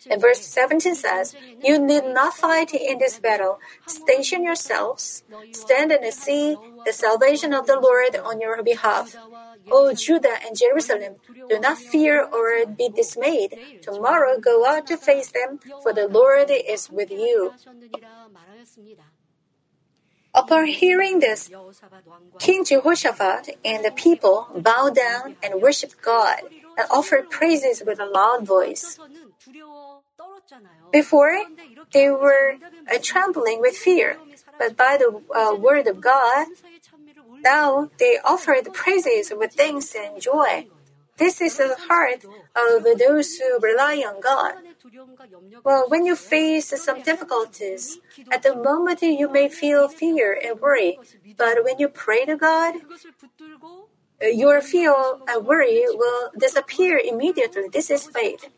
[0.09, 3.59] And verse 17 says, You need not fight in this battle.
[3.85, 6.55] Station yourselves, stand and see
[6.85, 9.17] the salvation of the Lord on your behalf.
[9.71, 11.15] O Judah and Jerusalem,
[11.49, 13.57] do not fear or be dismayed.
[13.81, 17.53] Tomorrow go out to face them, for the Lord is with you.
[20.35, 21.51] Upon hearing this,
[22.39, 26.39] King Jehoshaphat and the people bowed down and worshiped God
[26.77, 28.99] and offered praises with a loud voice.
[30.91, 31.43] Before,
[31.91, 32.57] they were
[32.91, 34.17] uh, trembling with fear,
[34.57, 36.47] but by the uh, word of God,
[37.43, 40.67] now they offered praises with thanks and joy.
[41.17, 44.53] This is the heart of those who rely on God.
[45.63, 47.99] Well, when you face some difficulties,
[48.31, 50.99] at the moment you may feel fear and worry,
[51.37, 52.75] but when you pray to God,
[54.21, 54.93] your fear
[55.27, 57.67] and worry will disappear immediately.
[57.71, 58.49] This is faith.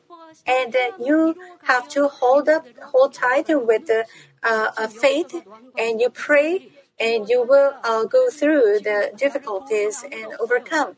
[0.46, 4.06] And you have to hold up, hold tight with the
[4.44, 5.34] uh, faith,
[5.78, 10.96] and you pray, and you will uh, go through the difficulties and overcome.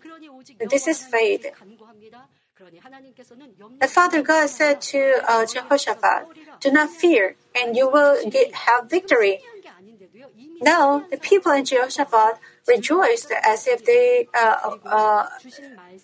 [0.69, 1.45] This is faith.
[3.79, 6.27] The Father God said to uh, Jehoshaphat,
[6.59, 9.39] Do not fear, and you will get, have victory.
[10.61, 15.27] Now, the people in Jehoshaphat rejoiced as if they uh, uh,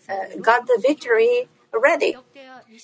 [0.10, 2.16] uh got the victory already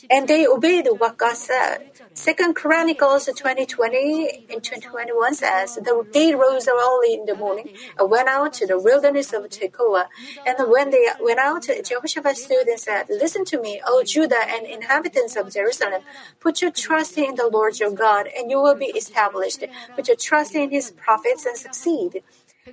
[0.09, 1.79] and they obeyed what God said.
[2.13, 8.27] Second Chronicles 2020 and 2021 says, The They rose early in the morning and went
[8.27, 10.07] out to the wilderness of Tekoa.
[10.45, 14.65] And when they went out, Jehoshaphat stood and said, Listen to me, O Judah and
[14.65, 16.01] inhabitants of Jerusalem.
[16.39, 19.63] Put your trust in the Lord your God, and you will be established.
[19.95, 22.23] Put your trust in his prophets and succeed.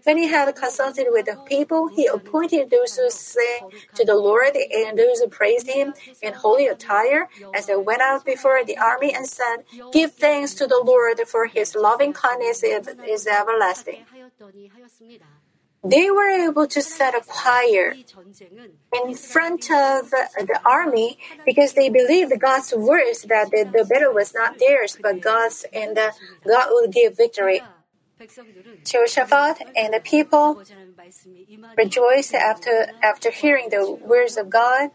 [0.05, 4.57] When he had consulted with the people, he appointed those who sang to the Lord
[4.57, 9.15] and those who praised him in holy attire as they went out before the army
[9.15, 14.05] and said, Give thanks to the Lord for his loving kindness is everlasting.
[15.85, 17.95] They were able to set a choir
[18.93, 24.35] in front of the army because they believed God's words that the, the battle was
[24.35, 27.63] not theirs but God's and God would give victory.
[28.85, 30.62] Jehoshaphat and the people
[31.76, 34.90] rejoiced after, after hearing the words of God,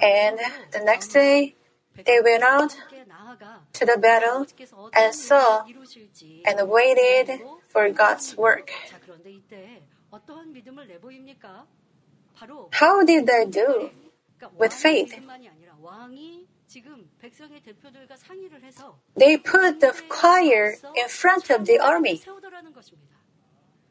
[0.00, 0.38] and
[0.72, 1.54] the next day
[2.04, 2.76] they went out
[3.74, 4.46] to the battle
[4.92, 5.64] and saw
[6.44, 8.72] and waited for God's work.
[12.72, 13.90] How did they do?
[14.58, 15.14] With faith.
[19.16, 22.22] They put the choir in front of the army.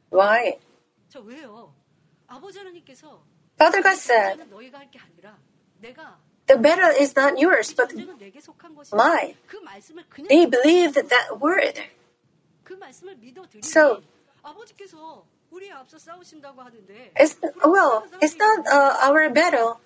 [0.10, 0.58] Why?
[3.58, 4.40] Father God said,
[6.48, 7.92] the battle is not yours, but
[8.94, 9.36] mine.
[10.30, 11.80] They believed that word.
[13.62, 14.04] So,
[17.16, 19.80] it's, well, it's not uh, our battle,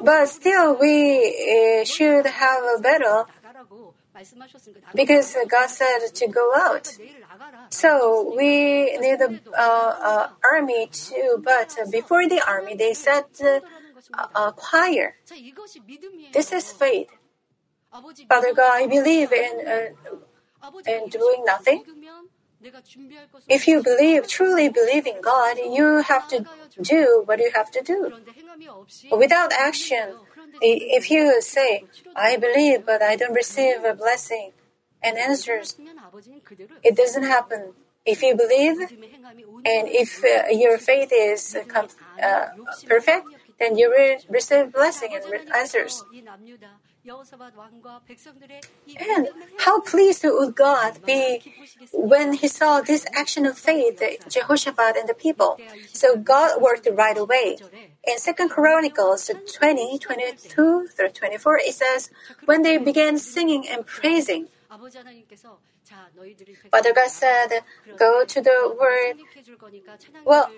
[0.00, 3.26] but still we uh, should have a battle
[4.94, 6.96] because God said to go out.
[7.70, 13.60] So we need an uh, uh, army too, but before the army, they said uh,
[14.34, 15.16] a choir.
[16.32, 17.08] This is faith.
[18.28, 21.84] Father God, I believe in, uh, in doing nothing.
[23.48, 26.46] If you believe, truly believe in God, you have to
[26.80, 28.12] do what you have to do.
[29.10, 30.16] Without action,
[30.60, 34.52] if you say, I believe, but I don't receive a blessing
[35.02, 35.76] and answers,
[36.82, 37.74] it doesn't happen.
[38.04, 38.78] If you believe,
[39.64, 41.56] and if uh, your faith is
[42.22, 42.46] uh,
[42.86, 43.26] perfect,
[43.58, 45.24] then you will receive blessing and
[45.54, 46.04] answers.
[48.98, 51.42] And how pleased would God be
[51.92, 55.60] when he saw this action of faith, Jehoshaphat and the people?
[55.92, 57.58] So God worked right away.
[58.06, 62.10] In 2 Chronicles 20, 22 through 24, it says,
[62.44, 64.48] When they began singing and praising,
[66.70, 67.62] Father God said,
[67.96, 69.16] Go to the word.
[70.24, 70.50] Well,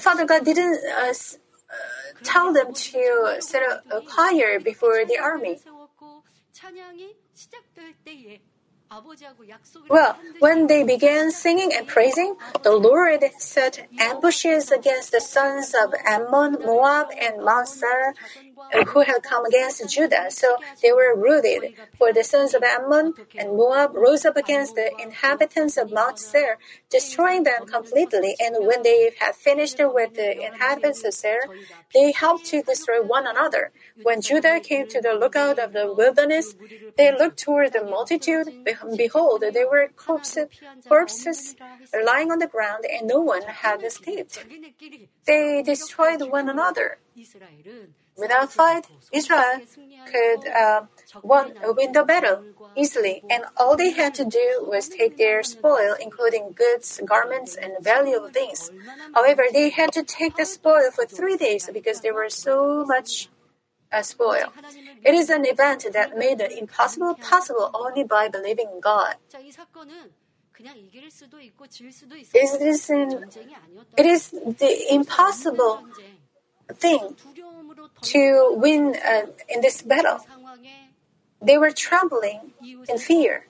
[0.00, 1.12] Father God didn't uh,
[2.22, 5.60] tell them to set up a choir before the army.
[9.88, 15.94] Well, when they began singing and praising, the Lord set ambushes against the sons of
[16.04, 18.14] Ammon, Moab, and Mount Seir
[18.88, 20.30] who had come against Judah.
[20.30, 21.72] So they were rooted.
[21.98, 26.58] For the sons of Ammon and Moab rose up against the inhabitants of Mount Seir,
[26.90, 28.34] destroying them completely.
[28.40, 31.50] And when they had finished with the inhabitants of Seir,
[31.94, 33.72] they helped to destroy one another.
[34.02, 36.54] When Judah came to the lookout of the wilderness,
[36.96, 38.48] they looked toward the multitude.
[38.96, 40.48] Behold, there were corpses,
[40.88, 41.54] corpses
[42.04, 44.44] lying on the ground, and no one had escaped.
[45.26, 46.98] They destroyed one another.
[48.16, 49.60] Without fight, Israel
[50.06, 50.82] could uh,
[51.22, 52.44] won, win the battle
[52.76, 57.72] easily, and all they had to do was take their spoil, including goods, garments, and
[57.80, 58.70] valuable things.
[59.14, 63.28] However, they had to take the spoil for three days because there was so much
[63.92, 64.52] uh, spoil.
[65.04, 69.16] It is an event that made the impossible possible only by believing in God.
[72.34, 73.24] Is this in,
[73.96, 75.84] it is the impossible
[76.74, 77.16] thing
[78.02, 80.26] to win uh, in this battle.
[81.40, 82.52] They were trembling
[82.88, 83.46] in fear.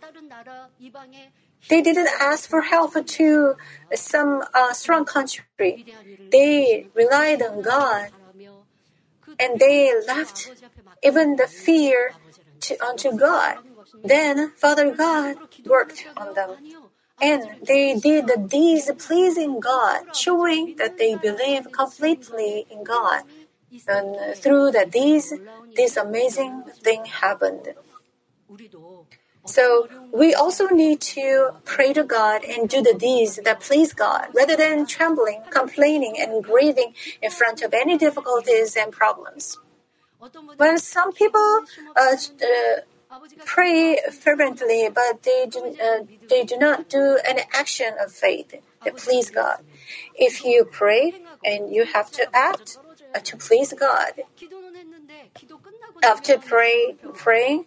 [1.69, 3.57] They didn't ask for help to
[3.95, 5.85] some uh, strong country.
[6.31, 8.11] They relied on God
[9.39, 10.51] and they left
[11.03, 12.15] even the fear
[12.61, 13.59] to, unto God.
[14.03, 16.57] Then Father God worked on them.
[17.23, 23.23] And they did the deeds pleasing God, showing that they believe completely in God.
[23.87, 25.33] And through that deeds,
[25.77, 27.75] this amazing thing happened.
[29.47, 34.29] So we also need to pray to God and do the deeds that please God
[34.35, 39.59] rather than trembling, complaining, and grieving in front of any difficulties and problems.
[40.57, 41.63] When some people
[41.97, 42.81] uh, uh,
[43.45, 48.97] pray fervently, but they do, uh, they do not do any action of faith that
[48.97, 49.59] please God.
[50.15, 52.79] If you pray and you have to act,
[53.15, 54.13] uh, to please God.
[56.03, 57.67] After pray, praying,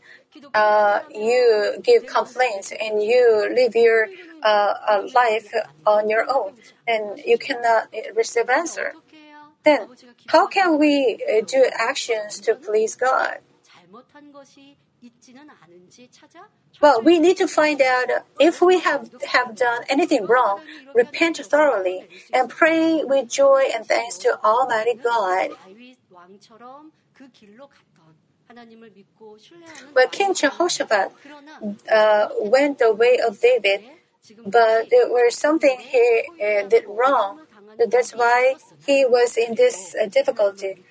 [0.54, 4.08] uh, you give complaints and you live your
[4.44, 5.52] uh, life
[5.86, 6.54] on your own,
[6.88, 8.94] and you cannot receive answer.
[9.64, 9.88] Then,
[10.28, 13.40] how can we uh, do actions to please God?
[16.82, 20.62] Well, we need to find out if we have, have done anything wrong,
[20.94, 25.52] repent thoroughly, and pray with joy and thanks to Almighty God.
[29.94, 31.12] When King Jehoshaphat
[31.92, 33.82] uh, went the way of David,
[34.46, 37.40] but there was something he uh, did wrong.
[37.78, 40.84] That's why he was in this uh, difficulty.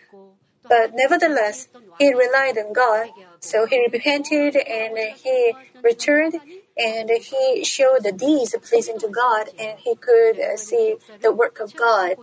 [0.68, 3.10] But nevertheless, he relied on God,
[3.40, 6.40] so he repented and he returned
[6.76, 11.60] and he showed the deeds pleasing to God and he could uh, see the work
[11.60, 12.16] of God.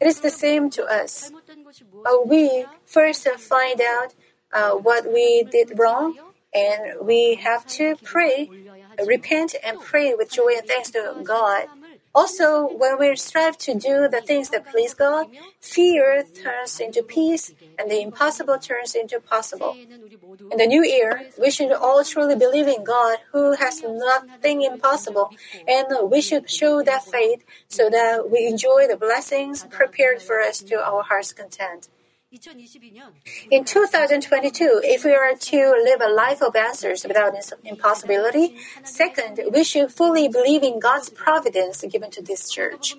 [0.00, 1.30] It is the same to us.
[2.04, 4.14] Uh, we first find out
[4.52, 6.18] uh, what we did wrong
[6.52, 8.50] and we have to pray,
[9.06, 11.66] repent and pray with joy and thanks to God.
[12.14, 15.26] Also, when we strive to do the things that please God,
[15.60, 19.78] fear turns into peace and the impossible turns into possible.
[20.50, 25.32] In the new year, we should all truly believe in God who has nothing impossible,
[25.66, 30.60] and we should show that faith so that we enjoy the blessings prepared for us
[30.60, 31.88] to our heart's content.
[33.50, 39.62] In 2022, if we are to live a life of answers without impossibility, second, we
[39.62, 42.96] should fully believe in God's providence given to this church.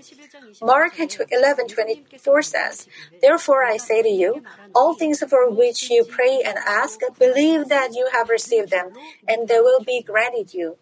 [0.61, 2.87] Mark 11:24 says,
[3.21, 4.43] "Therefore I say to you,
[4.75, 8.93] all things for which you pray and ask, believe that you have received them,
[9.27, 10.77] and they will be granted you."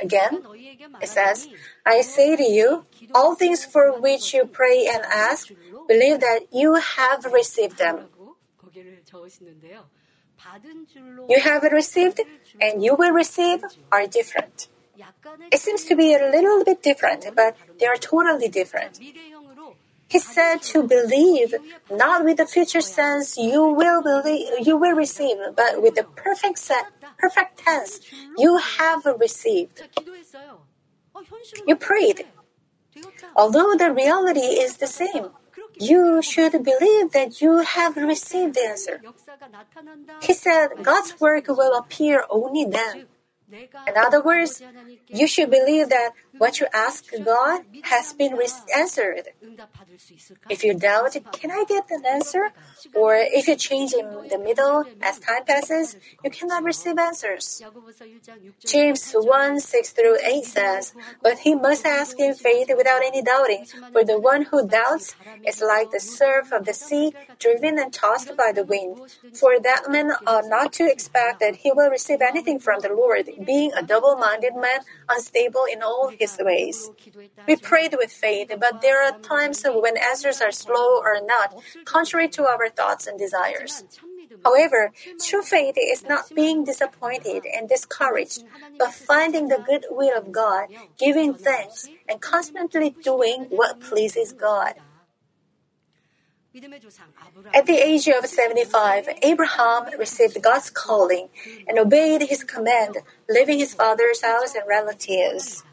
[0.00, 0.42] Again,
[1.00, 1.48] it says,
[1.84, 5.48] I say to you, all things for which you pray and ask,
[5.88, 8.06] believe that you have received them.
[11.28, 12.20] You have received
[12.60, 14.68] and you will receive are different.
[15.52, 19.00] It seems to be a little bit different, but they are totally different.
[20.08, 21.54] He said to believe,
[21.90, 26.58] not with the future sense you will believe, you will receive, but with the perfect
[26.58, 26.86] set,
[27.18, 28.00] perfect tense,
[28.36, 29.82] you have received.
[31.66, 32.26] You prayed.
[33.34, 35.30] Although the reality is the same,
[35.78, 39.00] you should believe that you have received the answer.
[40.22, 43.06] He said God's work will appear only then.
[43.50, 44.62] In other words,
[45.08, 48.38] you should believe that what you ask God has been
[48.74, 49.28] answered.
[50.48, 52.50] If you doubt, can I get an answer?
[52.94, 57.62] Or if you change in the middle as time passes, you cannot receive answers.
[58.64, 63.64] James 1 6 through 8 says, But he must ask in faith without any doubting,
[63.92, 68.36] for the one who doubts is like the surf of the sea, driven and tossed
[68.36, 68.98] by the wind.
[69.34, 73.28] For that man ought not to expect that he will receive anything from the Lord,
[73.44, 76.90] being a double minded man, unstable in all his ways.
[77.46, 82.28] We prayed with faith, but there are times when answers are slow or not, contrary
[82.28, 83.84] to our thoughts and desires.
[84.44, 88.44] However, true faith is not being disappointed and discouraged,
[88.78, 90.68] but finding the good will of God,
[90.98, 94.74] giving thanks, and constantly doing what pleases God.
[97.54, 101.28] At the age of 75, Abraham received God's calling
[101.66, 102.98] and obeyed his command,
[103.28, 105.64] leaving his father's house and relatives.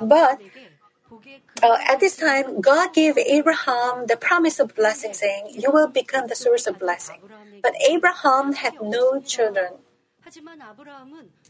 [0.00, 0.40] But
[1.62, 6.28] uh, at this time, God gave Abraham the promise of blessing, saying, You will become
[6.28, 7.20] the source of blessing.
[7.62, 9.72] But Abraham had no children.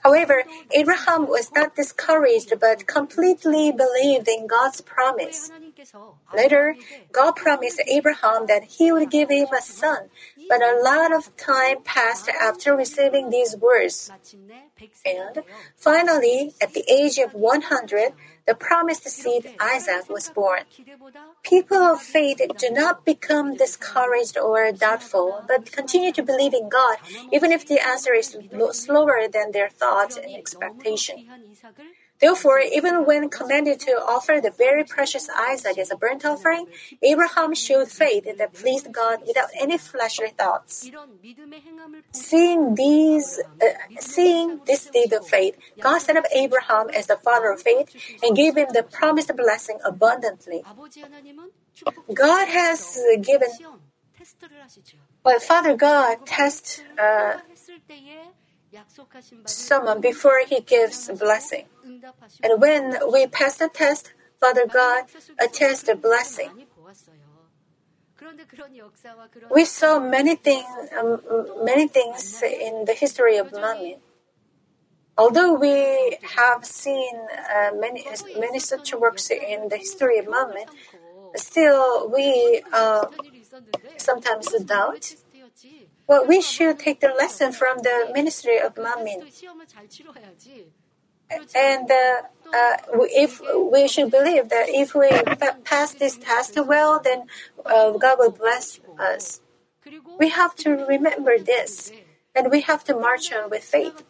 [0.05, 5.51] However, Abraham was not discouraged but completely believed in God's promise.
[6.35, 6.77] Later,
[7.13, 10.11] God promised Abraham that he would give him a son,
[10.49, 14.11] but a lot of time passed after receiving these words.
[15.05, 15.43] And
[15.77, 18.13] finally, at the age of 100,
[18.47, 20.63] the promised seed Isaac was born.
[21.43, 26.99] People of faith do not become discouraged or doubtful, but continue to believe in God,
[27.33, 28.37] even if the answer is
[28.73, 31.27] slower than their thoughts and expectation.
[32.21, 36.67] Therefore, even when commanded to offer the very precious Isaac as a burnt offering,
[37.03, 40.91] Abraham showed faith that pleased God without any fleshly thoughts.
[42.13, 43.67] Seeing these, uh,
[44.01, 48.37] seeing this deed of faith, God set up Abraham as the father of faith and
[48.37, 50.65] gave him the promised blessing abundantly.
[52.13, 53.51] God has given,
[55.25, 57.39] well, Father God tests uh,
[59.47, 61.65] someone before he gives blessing.
[62.43, 65.05] And when we pass the test, Father God
[65.41, 66.51] attests the blessing.
[69.51, 70.67] We saw many things,
[70.99, 71.21] um,
[71.65, 73.99] many things in the history of Manmin.
[75.17, 77.15] Although we have seen
[77.55, 78.05] uh, many,
[78.39, 80.69] many such works in the history of Manmin,
[81.35, 83.07] still we uh,
[83.97, 85.15] sometimes doubt
[86.09, 89.23] well, we should take the lesson from the ministry of Manmin.
[91.55, 92.23] And uh,
[92.55, 92.77] uh,
[93.13, 95.11] if we should believe that if we
[95.65, 97.27] pass this test well, then
[97.67, 99.43] uh, God will bless us.
[100.19, 101.93] We have to remember this,
[102.35, 104.03] and we have to march on with faith.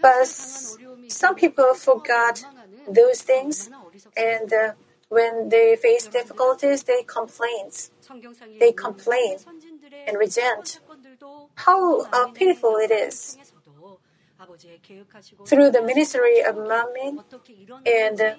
[0.00, 2.44] But some people forgot
[2.88, 3.68] those things,
[4.16, 4.72] and uh,
[5.08, 7.70] when they face difficulties, they complain.
[8.60, 9.38] They complain
[10.06, 10.80] and resent.
[11.56, 13.38] How uh, pitiful it is.
[15.46, 17.24] Through the ministry of Manmin
[17.86, 18.34] and uh,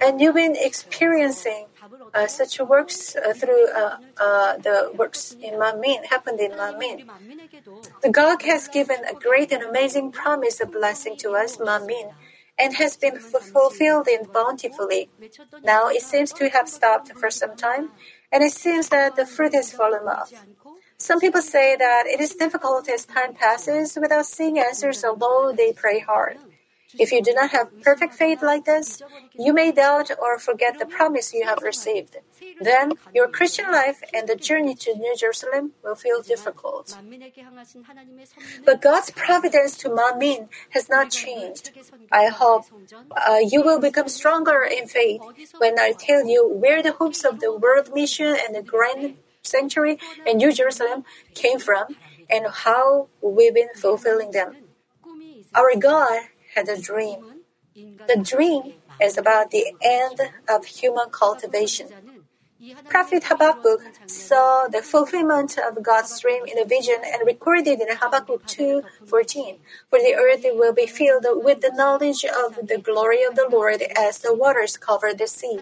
[0.00, 1.66] and you've been experiencing
[2.14, 7.06] uh, such works uh, through uh, uh the works in Manmin, happened in Manmin.
[8.02, 12.12] The God has given a great and amazing promise of blessing to us, Manmin,
[12.58, 15.10] and has been fulfilled in bountifully.
[15.62, 17.90] Now it seems to have stopped for some time,
[18.30, 20.32] and it seems that the fruit has fallen off.
[20.98, 25.72] Some people say that it is difficult as time passes without seeing answers, although they
[25.72, 26.38] pray hard.
[26.98, 29.02] If you do not have perfect faith like this,
[29.34, 32.16] you may doubt or forget the promise you have received.
[32.60, 36.96] Then your Christian life and the journey to New Jerusalem will feel difficult.
[38.64, 41.70] But God's providence to Manmin has not changed.
[42.10, 42.64] I hope
[43.16, 45.22] uh, you will become stronger in faith
[45.58, 49.98] when I tell you where the hopes of the world mission and the grand sanctuary
[50.26, 51.96] in New Jerusalem came from
[52.30, 54.56] and how we've been fulfilling them.
[55.54, 56.22] Our God
[56.54, 57.18] had a dream.
[58.08, 61.88] The dream is about the end of human cultivation.
[62.88, 68.46] Prophet Habakkuk saw the fulfillment of God's dream in a vision and recorded in Habakkuk
[68.46, 73.48] 2:14, "For the earth will be filled with the knowledge of the glory of the
[73.48, 75.60] Lord as the waters cover the sea."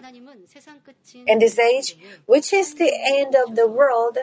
[1.25, 4.17] In this age, which is the end of the world,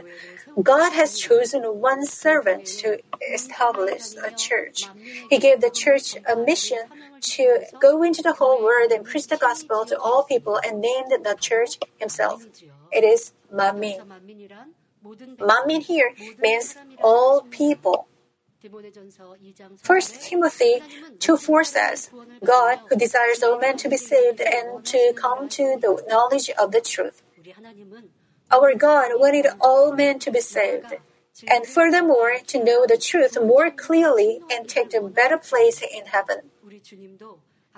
[0.62, 2.98] God has chosen one servant to
[3.32, 4.88] establish a church.
[5.30, 6.78] He gave the church a mission
[7.20, 11.10] to go into the whole world and preach the gospel to all people and named
[11.10, 12.46] the church himself.
[12.92, 14.00] It is Manmin.
[15.38, 18.08] Manmin here means all people.
[19.82, 20.82] First Timothy
[21.20, 22.10] 2 4 says,
[22.44, 26.72] God who desires all men to be saved and to come to the knowledge of
[26.72, 27.22] the truth.
[28.50, 30.94] Our God wanted all men to be saved,
[31.46, 36.50] and furthermore to know the truth more clearly and take a better place in heaven.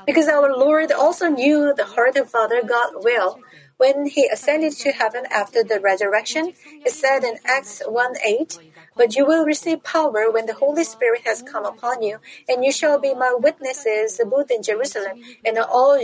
[0.06, 3.40] Because our Lord also knew the heart of Father God well.
[3.76, 6.52] When he ascended to heaven after the resurrection,
[6.84, 8.58] it said in Acts 1 8,
[9.00, 12.70] But you will receive power when the Holy Spirit has come upon you, and you
[12.70, 15.98] shall be my witnesses both in Jerusalem and all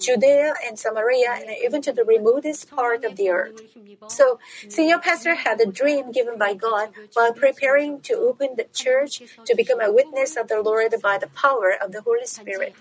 [0.00, 3.60] Judea and Samaria, and even to the remotest part of the earth.
[4.06, 9.20] So, Senior Pastor had a dream given by God while preparing to open the church
[9.44, 12.74] to become a witness of the Lord by the power of the Holy Spirit.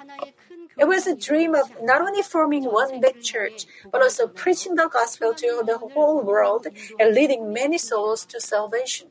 [0.80, 4.88] It was a dream of not only forming one big church, but also preaching the
[4.88, 9.10] gospel to the whole world and leading many souls to salvation.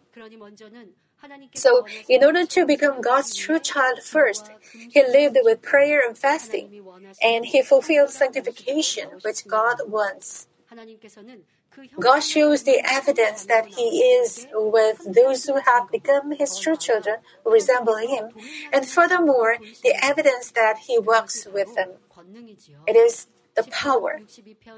[1.55, 6.83] So, in order to become God's true child first, he lived with prayer and fasting,
[7.23, 10.49] and he fulfilled sanctification, which God wants.
[12.01, 17.17] God shows the evidence that He is with those who have become His true children
[17.45, 18.31] who resemble Him,
[18.73, 21.91] and furthermore, the evidence that He works with them.
[22.87, 24.21] It is the power.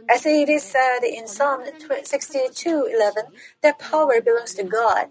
[0.09, 5.11] As it is said in Psalm 62:11, that power belongs to God,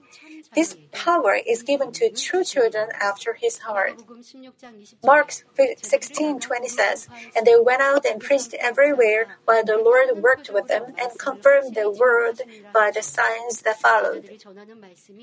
[0.53, 4.01] this power is given to true children after his heart.
[5.03, 10.67] Mark 16:20 says, And they went out and preached everywhere while the Lord worked with
[10.67, 12.41] them and confirmed the word
[12.73, 14.29] by the signs that followed.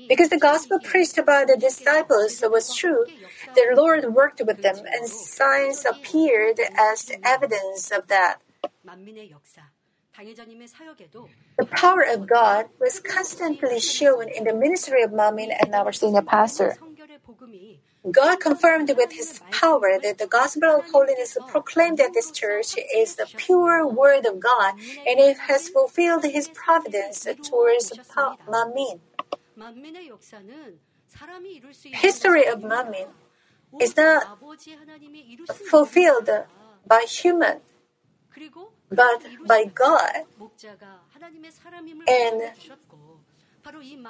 [0.07, 3.05] Because the gospel preached by the disciples was true,
[3.55, 8.41] the Lord worked with them and signs appeared as evidence of that.
[10.17, 16.21] The power of God was constantly shown in the ministry of Manmin and our senior
[16.21, 16.77] pastor.
[18.11, 23.15] God confirmed with his power that the gospel of holiness proclaimed at this church is
[23.15, 24.75] the pure word of God
[25.07, 27.91] and it has fulfilled his providence towards
[28.47, 28.99] Manmin.
[31.91, 33.07] History of Manmin
[33.81, 34.37] is not
[35.69, 36.29] fulfilled
[36.87, 37.61] by human
[38.89, 40.25] but by God.
[42.07, 42.41] And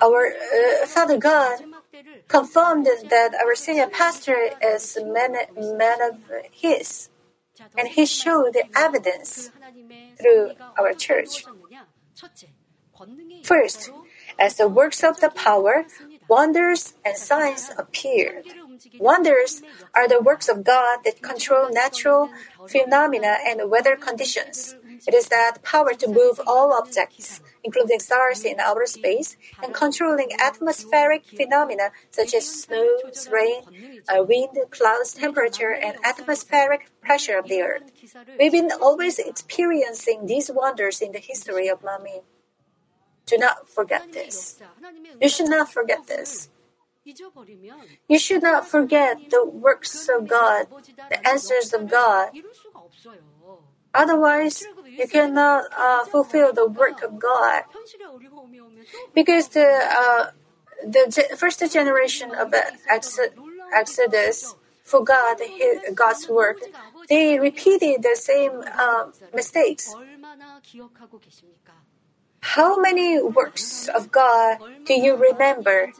[0.01, 1.59] our uh, Father God
[2.27, 5.35] confirmed that our senior pastor is a man,
[5.77, 6.19] man of
[6.51, 7.09] His,
[7.77, 9.51] and He showed the evidence
[10.19, 11.45] through our church.
[13.43, 13.91] First,
[14.39, 15.85] as the works of the power,
[16.27, 18.45] wonders and signs appeared.
[18.99, 19.61] Wonders
[19.93, 22.29] are the works of God that control natural
[22.67, 24.75] phenomena and weather conditions.
[25.07, 30.31] It is that power to move all objects, including stars in outer space, and controlling
[30.39, 32.97] atmospheric phenomena such as snow,
[33.31, 33.61] rain,
[34.09, 37.91] uh, wind, clouds, temperature, and atmospheric pressure of the earth.
[38.39, 42.23] We've been always experiencing these wonders in the history of Manmin.
[43.25, 44.61] Do not forget this.
[45.19, 46.49] You should not forget this.
[48.07, 50.67] You should not forget the works of God,
[51.09, 52.31] the answers of God.
[53.93, 54.65] Otherwise,
[54.97, 57.63] you cannot uh, fulfill the work of God.
[59.13, 60.31] Because the uh,
[60.83, 62.53] the first generation of
[63.73, 65.39] Exodus forgot
[65.93, 66.59] God's work.
[67.09, 69.95] They repeated the same uh, mistakes.
[72.41, 75.91] How many works of God do you remember?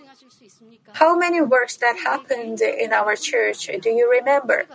[0.93, 4.65] How many works that happened in our church do you remember?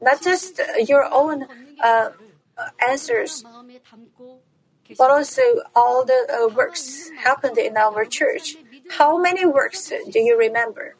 [0.00, 1.46] Not just your own
[1.82, 2.10] uh,
[2.86, 3.44] answers,
[4.98, 5.42] but also
[5.74, 8.56] all the uh, works happened in our church.
[8.90, 10.96] How many works do you remember?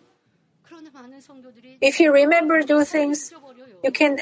[1.81, 3.33] If you remember those things,
[3.83, 4.21] you can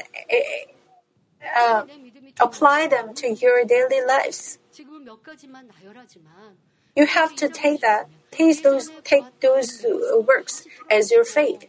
[1.55, 1.85] uh,
[2.39, 4.59] apply them to your daily lives.
[6.95, 9.85] You have to take that, take those, take those
[10.27, 11.67] works as your faith.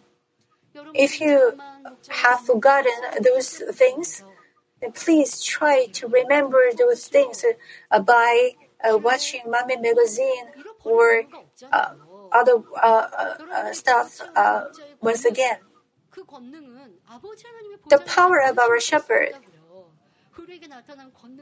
[0.94, 1.58] If you
[2.08, 4.24] have forgotten those things,
[4.94, 7.44] please try to remember those things
[7.90, 8.52] uh, by
[8.84, 10.46] uh, watching Manmin magazine
[10.84, 11.24] or
[11.72, 11.94] uh,
[12.32, 13.06] other uh,
[13.52, 14.64] uh, stuff uh,
[15.00, 15.58] once again.
[17.88, 19.34] The power of our shepherd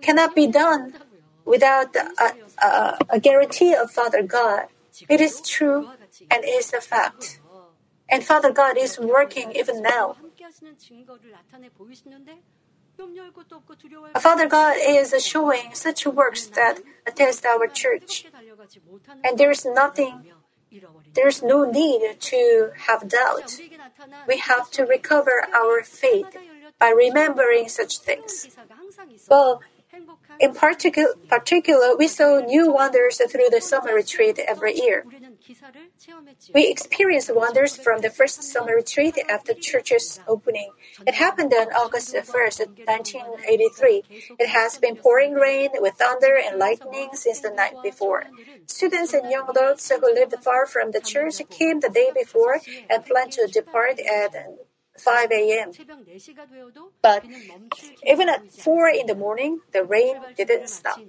[0.00, 0.94] cannot be done
[1.44, 4.66] without a, a, a guarantee of Father God.
[5.08, 5.88] It is true
[6.30, 7.40] and is a fact.
[8.08, 10.16] And Father God is working even now.
[14.20, 18.26] Father God is showing such works that attest our church.
[19.24, 20.26] And there's nothing,
[21.14, 23.58] there's no need to have doubt.
[24.28, 26.36] We have to recover our faith
[26.78, 28.48] by remembering such things.
[29.28, 29.62] Well,
[30.40, 35.04] in particular, particular, we saw new wonders through the summer retreat every year.
[36.54, 40.70] We experienced wonders from the first summer retreat after church's opening.
[41.06, 44.02] It happened on August 1st, 1983.
[44.38, 48.24] It has been pouring rain with thunder and lightning since the night before.
[48.66, 53.04] Students and young adults who lived far from the church came the day before and
[53.04, 54.34] planned to depart at
[54.98, 55.72] 5 a.m.
[57.00, 57.24] But
[58.06, 61.00] even at 4 in the morning, the rain didn't stop.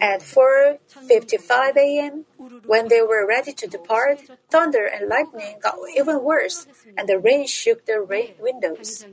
[0.00, 2.24] At 4:55 a.m.,
[2.64, 4.20] when they were ready to depart,
[4.50, 9.06] thunder and lightning got even worse, and the rain shook the rain windows.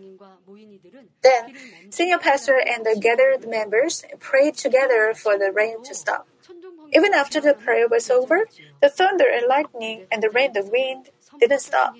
[1.22, 1.52] Then,
[1.90, 6.28] senior pastor and the gathered members prayed together for the rain to stop.
[6.94, 8.46] Even after the prayer was over,
[8.82, 11.10] the thunder and lightning and the rain, the wind
[11.40, 11.96] didn't stop.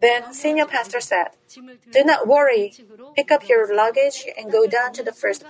[0.00, 1.28] Then senior pastor said,
[1.92, 2.72] Do not worry.
[3.16, 5.44] Pick up your luggage and go down to the first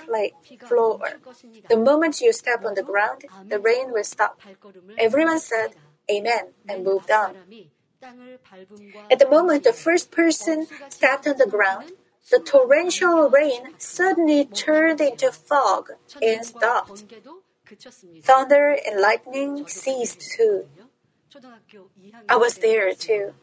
[0.66, 1.20] floor.
[1.68, 4.40] The moment you step on the ground, the rain will stop.
[4.96, 5.74] Everyone said,
[6.11, 7.36] Amen, and moved on.
[9.11, 11.92] At the moment the first person stepped on the ground,
[12.30, 15.90] the torrential rain suddenly turned into fog
[16.22, 17.05] and stopped.
[18.22, 20.68] Thunder and lightning ceased too.
[22.28, 23.34] I was there too.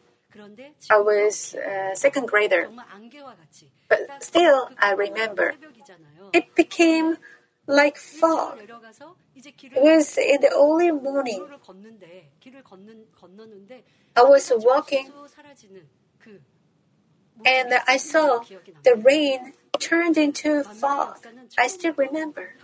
[0.90, 2.68] I was a second grader.
[3.88, 5.54] But still, I remember.
[6.32, 7.16] It became
[7.66, 8.58] like fog.
[9.34, 11.46] It was in the early morning.
[14.16, 15.12] I was walking
[17.44, 18.40] and I saw
[18.84, 21.18] the rain turned into fog.
[21.58, 22.54] I still remember.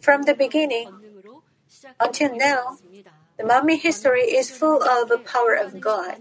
[0.00, 0.88] From the beginning
[2.00, 2.78] until now,
[3.36, 6.16] the Manmin history is full of the power of God.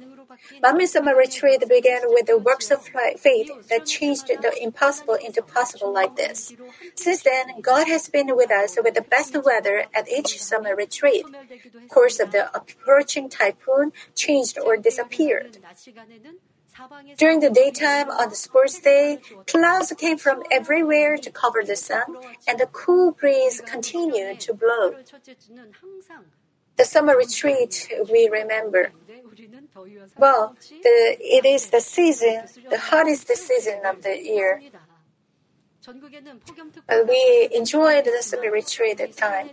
[0.63, 5.91] Manmin summer retreat began with the works of faith that changed the impossible into possible
[5.91, 6.53] like this.
[6.95, 11.25] Since then, God has been with us with the best weather at each summer retreat.
[11.89, 15.57] Course of the approaching typhoon changed or disappeared.
[17.17, 22.17] During the daytime on the sports day, clouds came from everywhere to cover the sun,
[22.47, 24.95] and the cool breeze continued to blow.
[26.75, 28.91] The summer retreat we remember.
[30.17, 34.61] Well, the, it is the season, the hottest season of the year.
[35.87, 39.51] We enjoyed the summer retreat at time.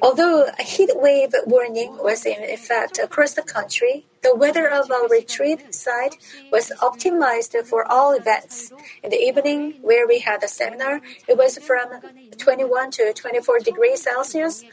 [0.00, 5.06] Although a heat wave warning was in effect across the country, the weather of our
[5.08, 6.16] retreat site
[6.50, 8.72] was optimized for all events.
[9.02, 11.88] In the evening, where we had a seminar, it was from
[12.38, 14.64] 21 to 24 degrees Celsius.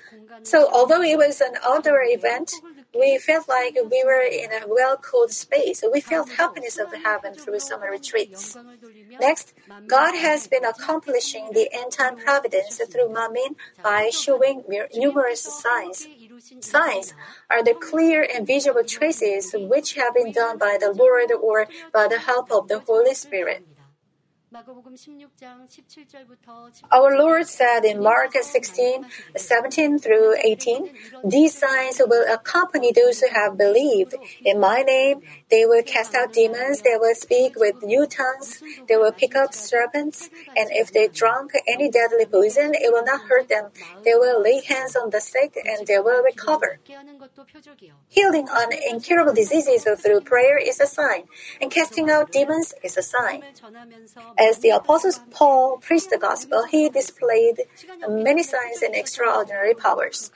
[0.41, 2.51] So, although it was an outdoor event,
[2.97, 5.83] we felt like we were in a well cooled space.
[5.91, 8.57] We felt happiness of heaven through summer retreats.
[9.19, 9.53] Next,
[9.87, 14.63] God has been accomplishing the end time providence through Manmin by showing
[14.95, 16.07] numerous signs.
[16.59, 17.13] Signs
[17.49, 22.07] are the clear and visible traces which have been done by the Lord or by
[22.07, 23.65] the help of the Holy Spirit.
[26.91, 30.89] Our Lord said in Mark 16, 17 through 18,
[31.23, 34.15] These signs will accompany those who have believed.
[34.45, 38.97] In my name, they will cast out demons, they will speak with new tongues, they
[38.97, 43.49] will pick up serpents, and if they drunk any deadly poison, it will not hurt
[43.49, 43.69] them.
[44.03, 46.79] They will lay hands on the sick and they will recover.
[48.09, 51.23] Healing on incurable diseases through prayer is a sign,
[51.59, 53.43] and casting out demons is a sign.
[54.43, 57.61] As the Apostle Paul preached the gospel, he displayed
[58.09, 60.31] many signs and extraordinary powers.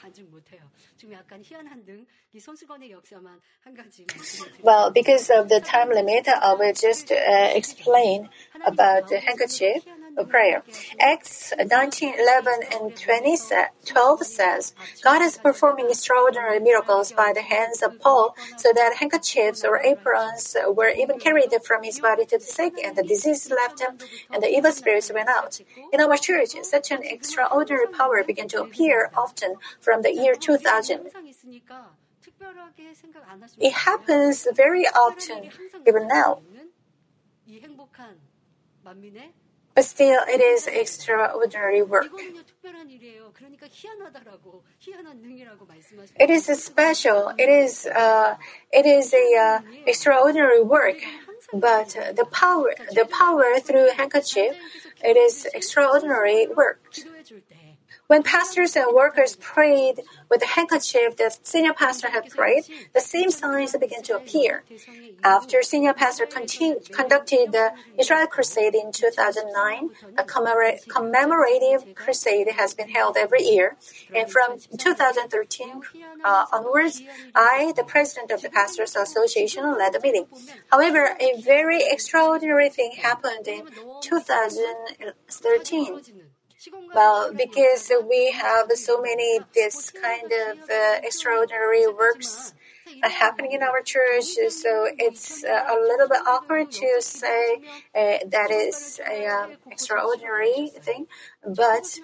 [4.62, 7.16] Well, because of the time limit, I will just uh,
[7.54, 8.30] explain
[8.66, 9.84] about the handkerchief
[10.18, 10.64] of prayer.
[11.00, 13.38] Acts 19, 11, and 20,
[13.86, 14.74] 12 says,
[15.04, 20.56] God is performing extraordinary miracles by the hands of Paul, so that handkerchiefs or aprons
[20.70, 23.98] were even carried from his body to the sick, and the disease left him,
[24.32, 25.60] and the evil spirits went out.
[25.94, 30.87] In our church, such an extraordinary power began to appear often from the year 2000.
[33.60, 35.50] It happens very often,
[35.88, 36.42] even now.
[39.76, 42.10] But still, it is extraordinary work.
[46.20, 47.32] It is special.
[47.38, 48.36] It is uh,
[48.72, 50.98] it is a uh, extraordinary work.
[51.54, 54.56] But the power the power through handkerchief,
[55.04, 56.82] it is extraordinary work.
[58.08, 60.00] When pastors and workers prayed
[60.30, 64.64] with the handkerchief that senior pastor had prayed, the same signs began to appear.
[65.26, 72.88] After senior pastor continued, conducted the Israel Crusade in 2009, a commemorative crusade has been
[72.88, 73.76] held every year.
[74.16, 75.82] And from 2013
[76.24, 77.02] uh, onwards,
[77.36, 80.28] I, the president of the Pastors Association, led the meeting.
[80.72, 83.68] However, a very extraordinary thing happened in
[84.02, 86.02] 2013.
[86.94, 92.54] Well, because we have so many this kind of uh, extraordinary works
[93.04, 97.58] uh, happening in our church, so it's uh, a little bit awkward to say
[97.94, 101.06] uh, that is an um, extraordinary thing,
[101.46, 102.00] but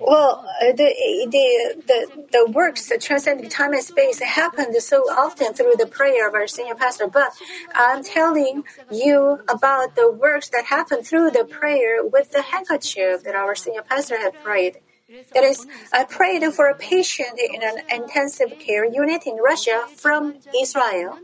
[0.00, 0.94] well, uh, the,
[1.30, 6.28] the, the, the works that transcend time and space happened so often through the prayer
[6.28, 7.06] of our senior pastor.
[7.06, 7.32] But
[7.74, 13.34] I'm telling you about the works that happened through the prayer with the handkerchief that
[13.34, 14.78] our senior pastor had prayed.
[15.34, 20.36] That is, I prayed for a patient in an intensive care unit in Russia from
[20.58, 21.18] Israel.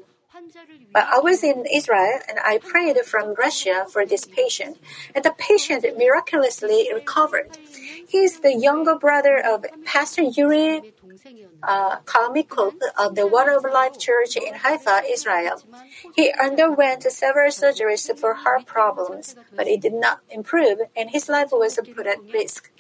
[0.93, 4.79] But I was in Israel and I prayed from Russia for this patient,
[5.15, 7.59] and the patient miraculously recovered.
[8.09, 10.93] He is the younger brother of Pastor Yuri
[11.63, 15.63] uh, Kalmikov of the Water of Life Church in Haifa, Israel.
[16.15, 21.51] He underwent several surgeries for heart problems, but it did not improve, and his life
[21.53, 22.71] was put at risk.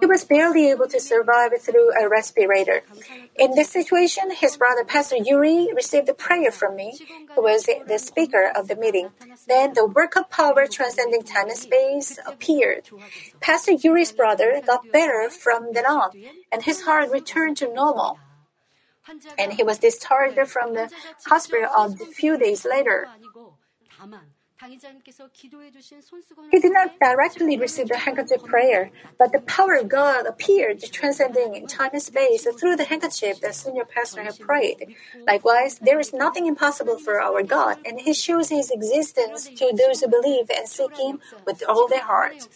[0.00, 2.82] He was barely able to survive through a respirator.
[3.36, 6.98] In this situation, his brother Pastor Yuri received a prayer from me,
[7.34, 9.10] who was the speaker of the meeting.
[9.46, 12.88] Then the work of power transcending time and space appeared.
[13.40, 16.10] Pastor Yuri's brother got better from then on,
[16.52, 18.18] and his heart returned to normal.
[19.38, 20.90] And he was discharged from the
[21.26, 23.08] hospital a few days later.
[26.50, 31.66] He did not directly receive the handkerchief prayer, but the power of God appeared, transcending
[31.66, 34.94] time and space through the handkerchief that senior pastor had prayed.
[35.26, 40.00] Likewise, there is nothing impossible for our God, and He shows His existence to those
[40.00, 42.48] who believe and seek Him with all their heart.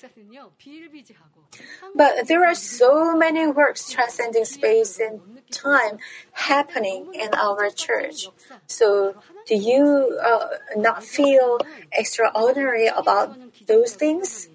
[1.95, 5.21] But there are so many works transcending space and
[5.51, 5.99] time
[6.33, 8.29] happening in our church.
[8.67, 11.59] So, do you uh, not feel
[11.93, 13.37] extraordinary about
[13.67, 14.49] those things?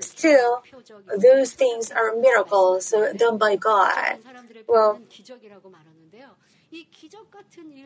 [0.00, 0.62] Still,
[1.16, 4.18] those things are miracles done by God.
[4.66, 5.00] Well,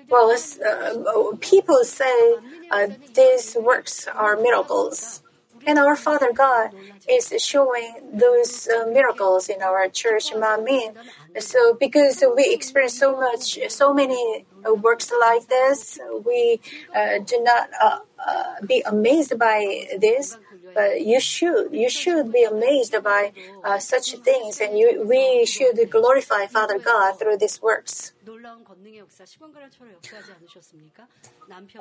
[0.09, 0.36] Well,
[0.66, 2.34] uh, people say
[2.70, 5.22] uh, these works are miracles.
[5.66, 6.70] And our Father God
[7.08, 10.94] is showing those uh, miracles in our church, Manmin.
[11.38, 16.61] So, because we experience so much, so many uh, works like this, we
[16.94, 20.38] uh, do not uh, uh, be amazed by this.
[20.75, 23.33] But you should, you should be amazed by
[23.64, 28.12] uh, such things, and you, we should glorify Father God through these works.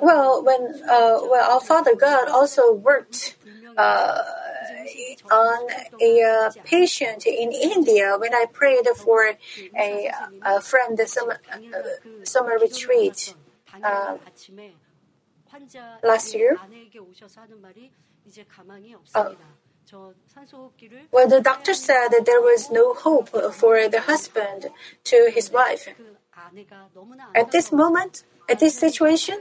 [0.00, 3.36] Well, when uh, well, our Father God also worked
[3.76, 4.22] uh,
[5.30, 5.58] on
[6.00, 9.32] a uh, patient in India when I prayed for
[9.78, 10.10] a,
[10.42, 11.78] a friend summer, uh,
[12.24, 13.34] summer retreat
[13.84, 14.16] uh,
[16.02, 16.58] last year.
[19.14, 19.30] Uh,
[21.10, 24.66] well, the doctor said that there was no hope for the husband
[25.04, 25.88] to his wife.
[27.34, 29.40] At this moment, at this situation,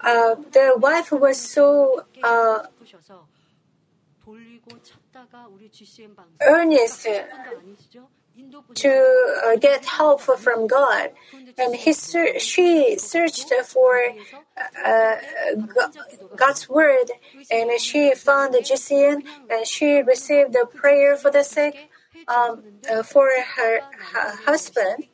[0.00, 2.66] uh, the wife was so uh,
[6.40, 7.06] earnest
[8.74, 11.10] to uh, get help from God,
[11.58, 14.00] and he ser- she searched for
[14.84, 15.16] uh,
[16.36, 17.10] God's word,
[17.50, 21.90] and she found GCN, and she received the prayer for the sick
[22.28, 23.80] um, uh, for her,
[24.12, 25.04] her husband,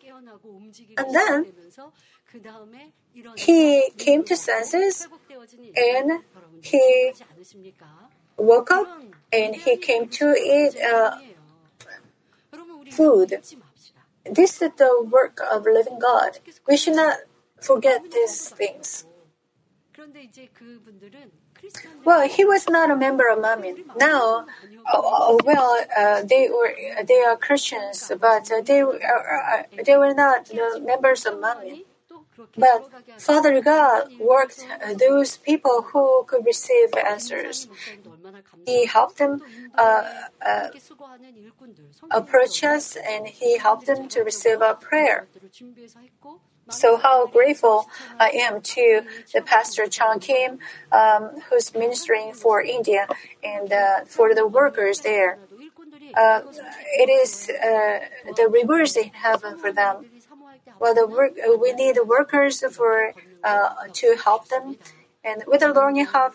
[0.97, 1.47] and then
[3.37, 5.09] he came to senses,
[5.77, 6.23] and
[6.63, 7.13] he
[8.37, 8.87] woke up,
[9.33, 11.17] and he came to eat uh,
[12.91, 13.43] food.
[14.25, 16.39] This is the work of living God.
[16.67, 17.19] We should not
[17.61, 19.05] forget these things.
[22.05, 23.85] Well, he was not a member of Manmin.
[23.97, 24.47] Now,
[24.93, 26.73] oh, well, uh, they were
[27.05, 30.51] they are Christians, but uh, they were uh, they were not
[30.83, 31.85] members of Manmin.
[32.57, 34.67] But Father God worked
[34.97, 37.69] those people who could receive answers.
[38.67, 39.43] He helped them
[39.77, 40.05] uh,
[40.45, 40.69] uh,
[42.11, 45.27] approach us and He helped them to receive our prayer.
[46.71, 47.87] So, how grateful
[48.21, 50.59] I am to the Pastor Chang Kim,
[50.93, 53.07] um, who's ministering for India
[53.43, 55.39] and uh, for the workers there.
[56.15, 56.41] Uh,
[56.99, 58.01] it is uh,
[58.37, 60.05] the reverse in heaven for them.
[60.81, 64.77] Well, the work, uh, we need workers for uh, to help them,
[65.29, 66.33] and with a learning heart,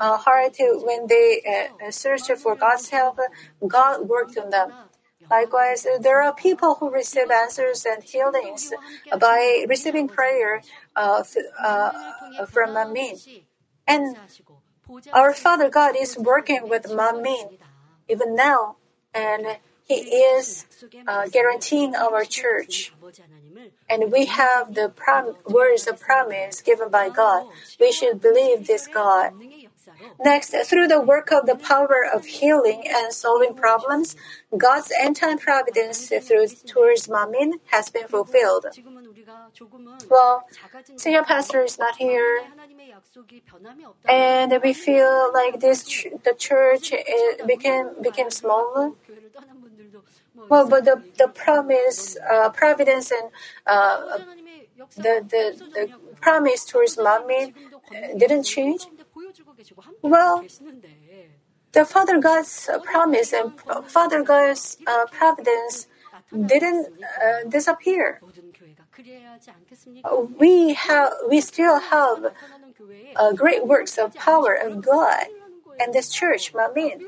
[0.00, 3.18] uh, heart when they uh, search for God's help,
[3.66, 4.72] God worked on them.
[5.30, 8.72] Likewise, there are people who receive answers and healings
[9.18, 10.62] by receiving prayer
[10.96, 11.22] uh,
[11.62, 11.90] uh,
[12.46, 13.14] from Manmin.
[13.86, 14.16] And
[15.12, 17.58] our Father God is working with Manmin
[18.08, 18.76] even now,
[19.14, 20.66] and He is
[21.06, 22.92] uh, guaranteeing our church.
[23.88, 27.46] And we have the prom- words of promise given by God.
[27.78, 29.32] We should believe this God.
[30.24, 34.16] Next, through the work of the power of healing and solving problems,
[34.56, 38.66] God's end-time providence through towards Manmin has been fulfilled.
[40.08, 40.46] Well,
[40.96, 42.44] senior pastor is not here,
[44.08, 45.84] and we feel like this
[46.24, 46.92] the church
[47.46, 48.92] became became smaller.
[50.48, 53.30] Well, but the the promise, uh, providence, and
[53.66, 54.18] uh,
[54.96, 55.90] the, the the
[56.20, 57.54] promise towards Manmin
[58.16, 58.86] didn't change.
[60.02, 60.44] Well,
[61.72, 63.52] the Father God's promise and
[63.86, 65.86] Father God's uh, providence
[66.46, 68.20] didn't uh, disappear.
[70.38, 72.32] We have, we still have
[73.16, 75.24] uh, great works of power of God
[75.80, 77.02] and this church, Manmin.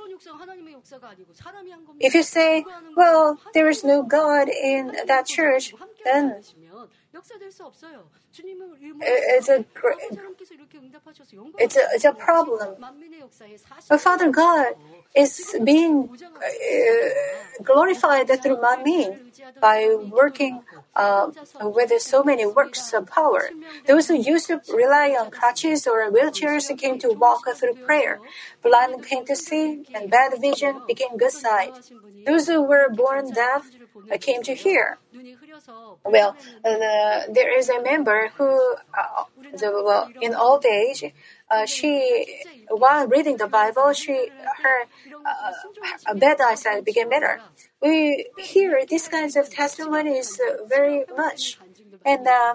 [2.01, 2.65] If you say,
[2.97, 5.75] well, there is no God in that church,
[6.05, 6.43] then
[9.09, 9.65] it's a
[11.59, 12.77] it's a, it's a problem.
[13.89, 14.75] But Father God
[15.15, 19.19] is being uh, glorified through Manmin
[19.61, 20.63] by working
[20.95, 23.51] uh, with so many works of power.
[23.87, 28.21] Those who used to rely on crutches or wheelchairs came to walk through prayer.
[28.63, 31.75] Blind came to see, and bad vision became good sight.
[32.27, 33.71] Those who were born deaf
[34.21, 34.99] came to hear.
[36.05, 38.51] Well, uh, there is a member who,
[38.97, 39.71] uh, the,
[40.21, 41.05] in old age,
[41.51, 41.93] uh, she,
[42.69, 44.31] while reading the Bible, she
[44.63, 44.79] her
[45.25, 47.43] uh, bad eyesight became better.
[47.83, 51.59] We hear these kinds of testimonies very much,
[52.05, 52.55] and uh,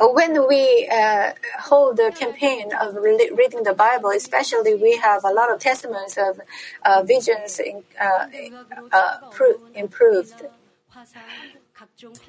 [0.00, 5.32] when we uh, hold the campaign of re- reading the Bible, especially, we have a
[5.32, 6.40] lot of testimonies of
[6.84, 8.26] uh, visions in, uh,
[8.92, 10.42] uh, pro- improved.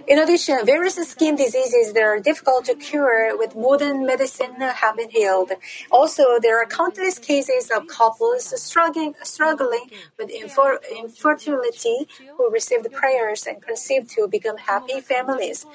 [0.08, 5.10] In addition, various skin diseases that are difficult to cure with modern medicine have been
[5.10, 5.52] healed.
[5.92, 13.46] Also, there are countless cases of couples struggling, struggling with infer- infertility who received prayers
[13.46, 15.66] and conceived to become happy families.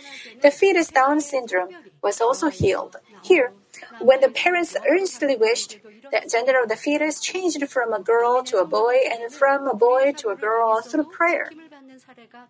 [0.42, 2.96] The fetus Down syndrome was also healed.
[3.22, 3.52] Here,
[4.00, 5.78] when the parents earnestly wished,
[6.10, 9.74] the gender of the fetus changed from a girl to a boy and from a
[9.74, 11.50] boy to a girl through prayer.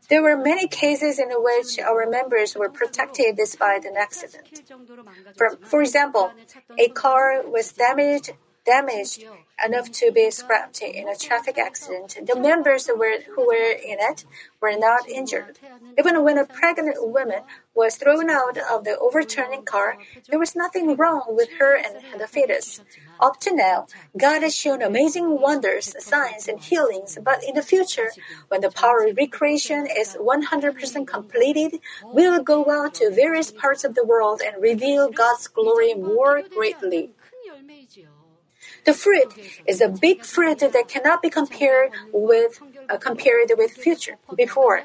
[0.09, 4.63] There were many cases in which our members were protected despite an accident.
[5.37, 6.33] For, for example,
[6.79, 8.33] a car was damaged
[8.69, 9.25] damaged
[9.65, 12.11] enough to be scrapped in a traffic accident.
[12.31, 14.25] The members who were, who were in it
[14.61, 15.59] were not injured.
[15.99, 17.43] Even when a pregnant woman
[17.75, 19.99] was thrown out of the overturning car,
[20.31, 22.81] there was nothing wrong with her and the fetus.
[23.19, 28.11] Up to now, God has shown amazing wonders, signs, and healings, but in the future,
[28.49, 31.81] when the power of recreation is 100% completed,
[32.13, 36.43] we will go out to various parts of the world and reveal God's glory more
[36.55, 37.11] greatly.
[38.89, 39.35] The fruit
[39.67, 42.53] is a big fruit that cannot be compared with
[42.89, 44.79] uh, compared with future before.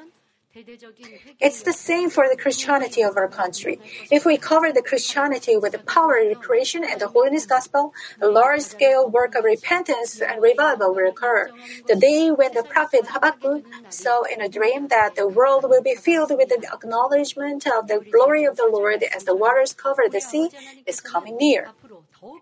[1.40, 3.80] It's the same for the Christianity of our country.
[4.12, 8.28] If we cover the Christianity with the power of creation and the holiness gospel, a
[8.28, 11.52] large scale work of repentance and revival will occur.
[11.88, 15.96] The day when the prophet Habakkuk saw in a dream that the world will be
[15.96, 20.20] filled with the acknowledgement of the glory of the Lord as the waters cover the
[20.20, 20.50] sea
[20.86, 21.72] is coming near.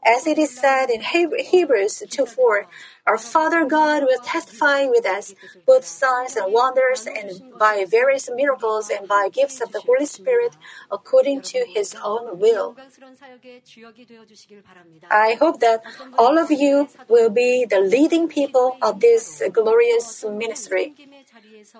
[0.04, 2.66] As it is said in Hebrews 2 4,
[3.06, 8.90] our Father God will testify with us, both signs and wonders, and by various miracles
[8.90, 10.58] and by gifts of the Holy Spirit,
[10.92, 12.76] according to His own will.
[15.12, 15.84] I hope that
[16.18, 20.96] all of you will be the leading people of this glorious ministry.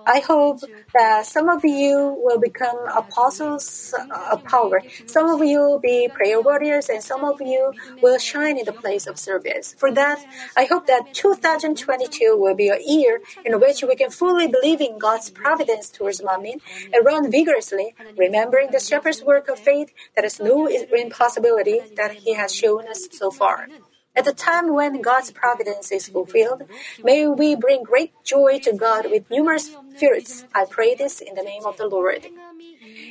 [0.06, 0.62] I hope
[0.94, 6.10] that some of you will become apostles uh, of power, some of you will be
[6.12, 9.76] prayer warriors, and some of you will shine in the place of service.
[9.78, 10.26] For that,
[10.58, 14.98] I hope that 2022 will be a year in which we can fully believe in
[14.98, 16.62] God's providence towards Manmin
[16.92, 22.34] and run vigorously, remembering the shepherd's work of faith that is no impossibility that he
[22.34, 23.68] has shown us so far.
[24.16, 26.64] At the time when God's providence is fulfilled,
[27.04, 30.46] may we bring great joy to God with numerous fruits.
[30.54, 32.26] I pray this in the name of the Lord.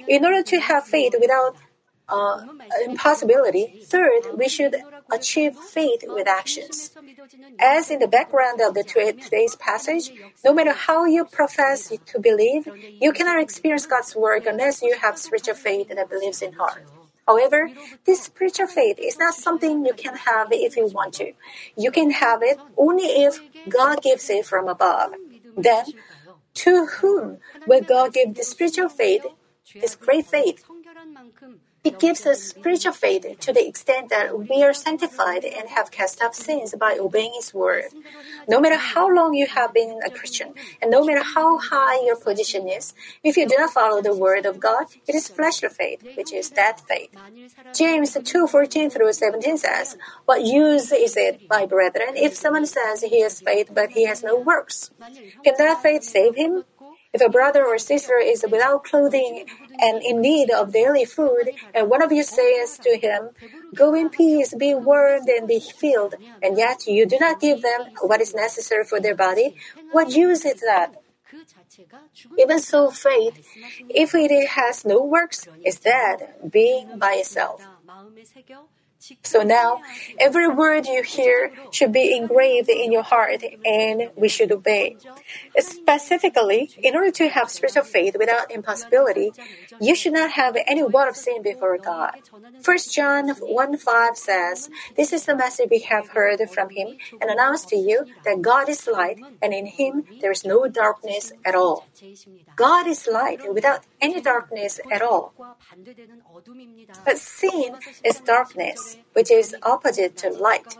[0.06, 1.56] In order to have faith without
[2.08, 2.40] uh,
[2.84, 4.76] impossibility, third, we should
[5.10, 6.90] achieve faith with actions.
[7.58, 10.10] As in the background of the today's passage,
[10.44, 12.68] no matter how you profess to believe,
[13.00, 16.84] you cannot experience God's work unless you have spiritual faith that believes in heart.
[17.26, 17.70] However,
[18.04, 21.32] this spiritual faith is not something you can have if you want to.
[21.76, 25.12] You can have it only if God gives it from above.
[25.56, 25.84] Then,
[26.54, 29.26] to whom will God give this spiritual faith,
[29.80, 30.64] this great faith?
[31.82, 36.22] It gives us spiritual faith to the extent that we are sanctified and have cast
[36.22, 37.94] off sins by obeying His word.
[38.46, 40.52] No matter how long you have been a Christian,
[40.82, 42.92] and no matter how high your position is,
[43.24, 46.50] if you do not follow the word of God, it is fleshly faith, which is
[46.50, 47.10] dead faith.
[47.74, 53.22] James 2:14 through 17 says, "What use is it, my brethren, if someone says he
[53.22, 54.90] has faith but he has no works?
[55.44, 56.64] Can that faith save him?"
[57.12, 59.44] If a brother or sister is without clothing
[59.80, 63.30] and in need of daily food, and one of you says to him,
[63.74, 67.86] Go in peace, be warmed and be filled, and yet you do not give them
[68.02, 69.56] what is necessary for their body,
[69.90, 70.94] what use is that?
[72.38, 73.38] Even so, faith,
[73.88, 77.66] if it has no works, is dead, being by itself.
[79.22, 79.80] So now,
[80.18, 84.96] every word you hear should be engraved in your heart and we should obey.
[85.58, 89.32] Specifically, in order to have spiritual faith without impossibility,
[89.80, 92.16] you should not have any word of sin before God.
[92.62, 97.30] 1 John 1 5 says, This is the message we have heard from him and
[97.30, 101.54] announced to you that God is light and in him there is no darkness at
[101.54, 101.86] all.
[102.56, 105.32] God is light without any darkness at all.
[107.04, 110.76] But sin is darkness which is opposite to light.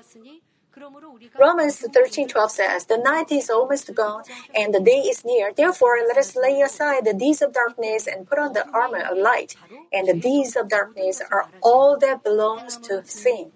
[1.38, 5.52] Romans 13:12 says, "The night is almost gone and the day is near.
[5.52, 9.18] Therefore, let us lay aside the deeds of darkness and put on the armor of
[9.18, 9.56] light.
[9.92, 13.52] And the deeds of darkness are all that belongs to sin."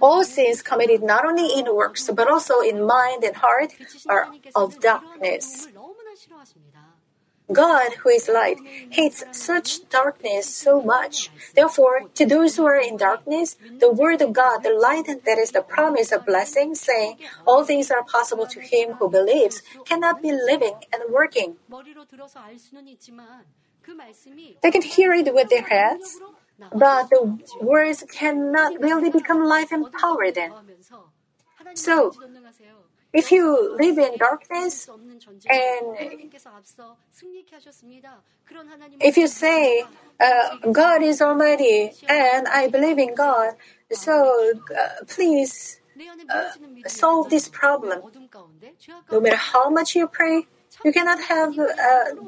[0.00, 3.70] All sins committed not only in works but also in mind and heart
[4.08, 5.68] are of darkness.
[7.52, 8.58] God, who is light,
[8.90, 11.30] hates such darkness so much.
[11.54, 15.50] Therefore, to those who are in darkness, the word of God, the light that is
[15.52, 20.32] the promise of blessing, saying, All things are possible to him who believes, cannot be
[20.32, 21.56] living and working.
[24.62, 26.18] They can hear it with their heads,
[26.72, 30.52] but the words cannot really become life and power then.
[31.74, 32.14] So,
[33.12, 34.88] if you live in darkness
[35.48, 35.96] and
[39.00, 39.84] if you say,
[40.20, 43.54] uh, God is Almighty and I believe in God,
[43.90, 45.80] so uh, please
[46.28, 46.50] uh,
[46.86, 48.02] solve this problem.
[49.10, 50.46] No matter how much you pray,
[50.84, 51.64] you cannot have uh,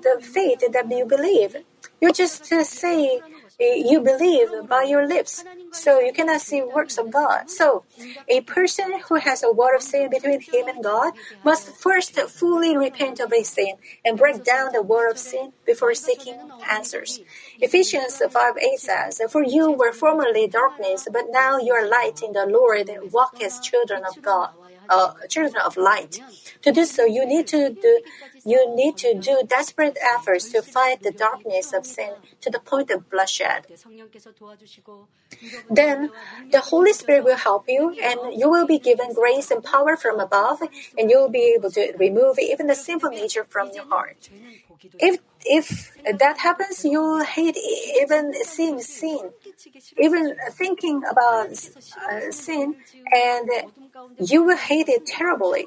[0.03, 1.57] the faith that you believe.
[2.01, 3.21] You just say,
[3.59, 7.51] you believe by your lips, so you cannot see works of God.
[7.51, 7.85] So,
[8.29, 11.13] a person who has a word of sin between him and God
[11.45, 13.75] must first fully repent of his sin
[14.05, 17.21] and break down the word of sin before seeking answers.
[17.61, 22.33] Ephesians 5 8 says, For you were formerly darkness, but now you are light in
[22.33, 24.51] the Lord, and walk as children of God
[24.93, 26.21] uh, children of light.
[26.63, 28.01] To do so, you need to do
[28.45, 32.91] you need to do desperate efforts to fight the darkness of sin to the point
[32.91, 33.67] of bloodshed.
[35.71, 36.11] Then
[36.51, 40.21] the Holy Spirit will help you, and you will be given grace and power from
[40.21, 40.61] above,
[40.99, 44.29] and you will be able to remove even the sinful nature from your heart.
[44.99, 47.57] If if that happens, you'll hate
[48.01, 49.31] even seeing sin,
[49.99, 52.77] even thinking about uh, sin,
[53.13, 53.51] and
[54.19, 55.67] you will hate it terribly.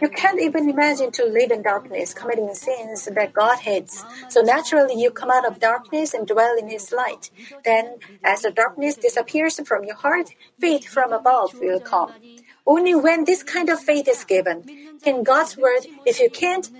[0.00, 4.04] You can't even imagine to live in darkness, committing sins that God hates.
[4.28, 7.30] So naturally, you come out of darkness and dwell in His light.
[7.64, 12.14] Then, as the darkness disappears from your heart, faith from above will come.
[12.66, 14.64] Only when this kind of faith is given
[15.02, 16.70] can God's word, if you can't,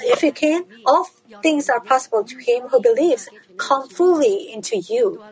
[0.00, 1.06] if you can, all
[1.42, 5.22] things are possible to him who believes, come fully into you.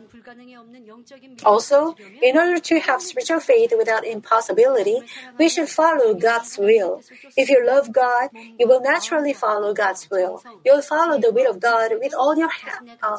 [1.45, 5.03] Also, in order to have spiritual faith without impossibility,
[5.39, 7.03] we should follow God's will.
[7.37, 10.43] If you love God, you will naturally follow God's will.
[10.65, 13.19] You'll follow the will of God with all your ha- uh,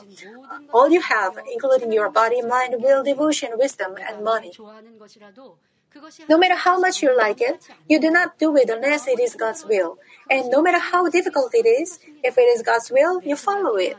[0.74, 4.54] all you have, including your body, mind, will, devotion, wisdom, and money.
[6.28, 9.36] No matter how much you like it, you do not do it unless it is
[9.36, 9.98] God's will.
[10.30, 13.98] And no matter how difficult it is, if it is God's will, you follow it.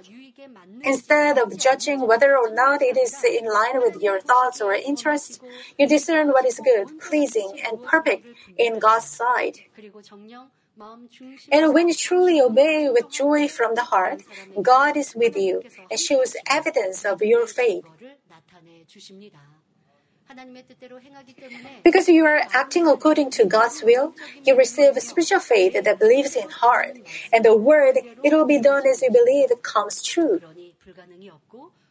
[0.82, 5.40] Instead of judging whether or not it is in line with your thoughts or interests,
[5.78, 8.26] you discern what is good, pleasing, and perfect
[8.56, 9.62] in God's sight.
[11.50, 14.22] And when you truly obey with joy from the heart,
[14.60, 17.84] God is with you and shows evidence of your faith.
[21.82, 24.14] Because you are acting according to God's will,
[24.44, 26.98] you receive spiritual faith that believes in heart,
[27.32, 30.40] and the word, it will be done as you believe, comes true.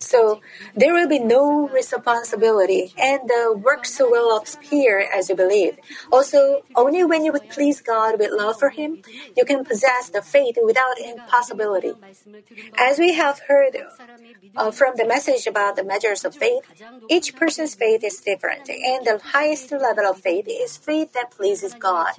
[0.06, 0.42] So
[0.76, 5.78] there will be no responsibility, and the works will appear as you believe.
[6.12, 9.00] Also, only when you would please God with love for Him,
[9.36, 11.94] you can possess the faith without impossibility.
[12.78, 13.78] As we have heard
[14.56, 16.64] uh, from the message about the measures of faith,
[17.10, 21.74] each person's faith is different, and the highest level of faith is faith that pleases
[21.74, 22.14] God.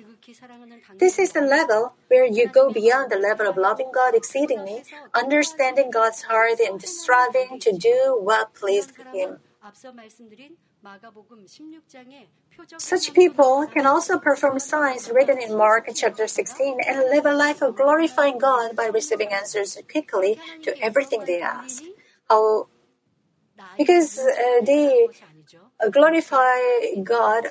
[0.99, 4.83] This is the level where you go beyond the level of loving God exceedingly,
[5.13, 9.39] understanding God's heart, and striving to do what pleased Him.
[12.79, 17.63] Such people can also perform signs written in Mark chapter 16 and live a life
[17.63, 21.83] of glorifying God by receiving answers quickly to everything they ask.
[22.29, 22.69] How,
[23.79, 25.09] because uh, they
[25.91, 26.59] glorify
[27.03, 27.45] God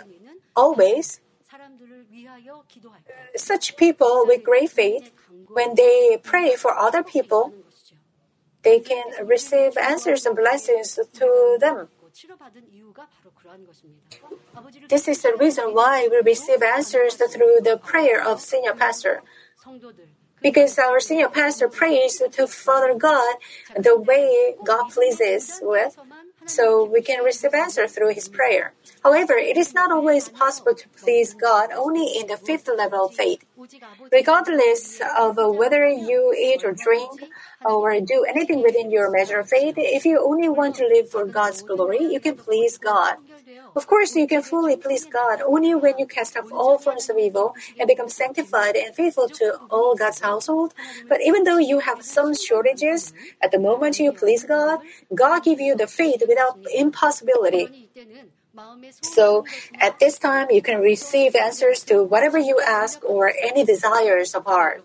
[0.55, 1.19] always.
[3.35, 5.11] Such people with great faith,
[5.47, 7.53] when they pray for other people,
[8.63, 11.87] they can receive answers and blessings to them.
[14.89, 19.21] This is the reason why we receive answers through the prayer of senior pastor.
[20.41, 23.35] Because our senior pastor prays to Father God
[23.77, 25.97] the way God pleases with,
[26.45, 28.73] so we can receive answer through his prayer.
[29.03, 33.15] However, it is not always possible to please God only in the fifth level of
[33.15, 33.45] faith.
[34.11, 37.23] Regardless of whether you eat or drink
[37.65, 41.25] or do anything within your measure of faith, if you only want to live for
[41.25, 43.15] God's glory, you can please God.
[43.75, 47.17] Of course, you can fully please God only when you cast off all forms of
[47.17, 50.75] evil and become sanctified and faithful to all God's household.
[51.09, 54.79] But even though you have some shortages, at the moment you please God,
[55.13, 57.89] God give you the faith without impossibility.
[59.01, 59.45] So
[59.81, 64.45] at this time, you can receive answers to whatever you ask or any desires of
[64.45, 64.83] heart.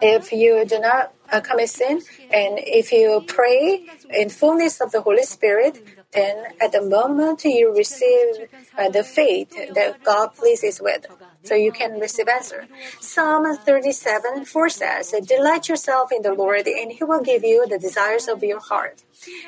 [0.00, 5.00] If you do not uh, commit sin and if you pray in fullness of the
[5.02, 5.82] Holy Spirit,
[6.12, 8.48] then at the moment you receive
[8.78, 11.06] uh, the faith that God pleases with.
[11.42, 12.66] So you can receive answer.
[13.00, 17.78] Psalm 37 4 says, Delight yourself in the Lord, and He will give you the
[17.78, 19.04] desires of your heart.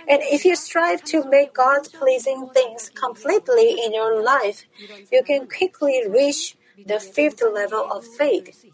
[0.08, 4.64] And if you strive to make God pleasing things completely in your life,
[5.10, 6.56] you can quickly reach
[6.86, 8.64] the fifth level of faith.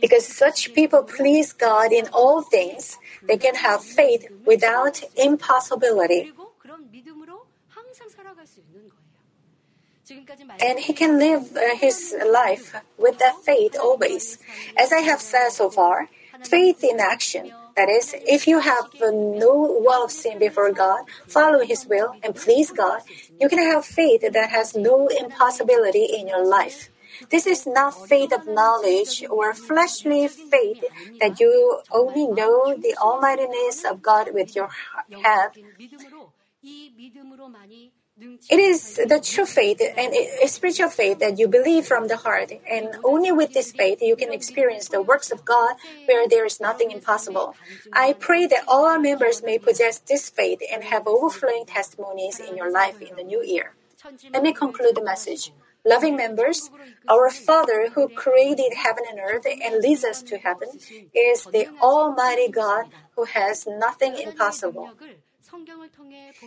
[0.00, 6.32] Because such people please God in all things, they can have faith without impossibility.
[10.60, 14.38] And he can live uh, his life with that faith always.
[14.76, 16.08] As I have said so far,
[16.44, 17.52] faith in action.
[17.76, 22.34] That is, if you have no wall of sin before God, follow His will, and
[22.34, 23.00] please God,
[23.40, 26.89] you can have faith that has no impossibility in your life.
[27.28, 30.84] This is not faith of knowledge or fleshly faith
[31.20, 34.70] that you only know the almightiness of God with your
[35.22, 35.50] head.
[38.50, 40.12] It is the true faith and
[40.50, 44.32] spiritual faith that you believe from the heart, and only with this faith you can
[44.32, 45.76] experience the works of God
[46.06, 47.56] where there is nothing impossible.
[47.92, 52.56] I pray that all our members may possess this faith and have overflowing testimonies in
[52.56, 53.74] your life in the new year.
[54.32, 55.52] Let me conclude the message.
[55.84, 56.70] Loving members,
[57.08, 60.68] our Father who created heaven and earth and leads us to heaven
[61.14, 62.86] is the Almighty God
[63.16, 64.90] who has nothing impossible.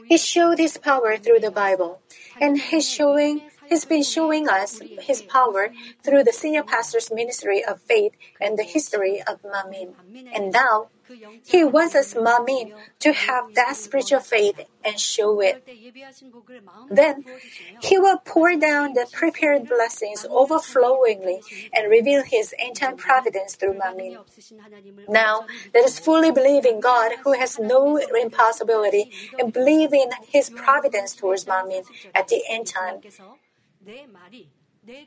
[0.06, 2.02] He showed his power through the Bible,
[2.40, 5.74] and he's showing he's been showing us his power
[6.04, 9.94] through the senior pastor's ministry of faith and the history of Manmin.
[10.32, 10.90] And now
[11.46, 15.66] he wants us Manmin to have that spiritual faith and show it.
[16.90, 17.26] Then
[17.82, 21.42] He will pour down the prepared blessings overflowingly
[21.74, 24.18] and reveal His end-time providence through Manmin.
[25.08, 30.50] Now, let us fully believe in God who has no impossibility and believe in His
[30.50, 31.86] providence towards Manmin
[32.16, 33.02] at the end time.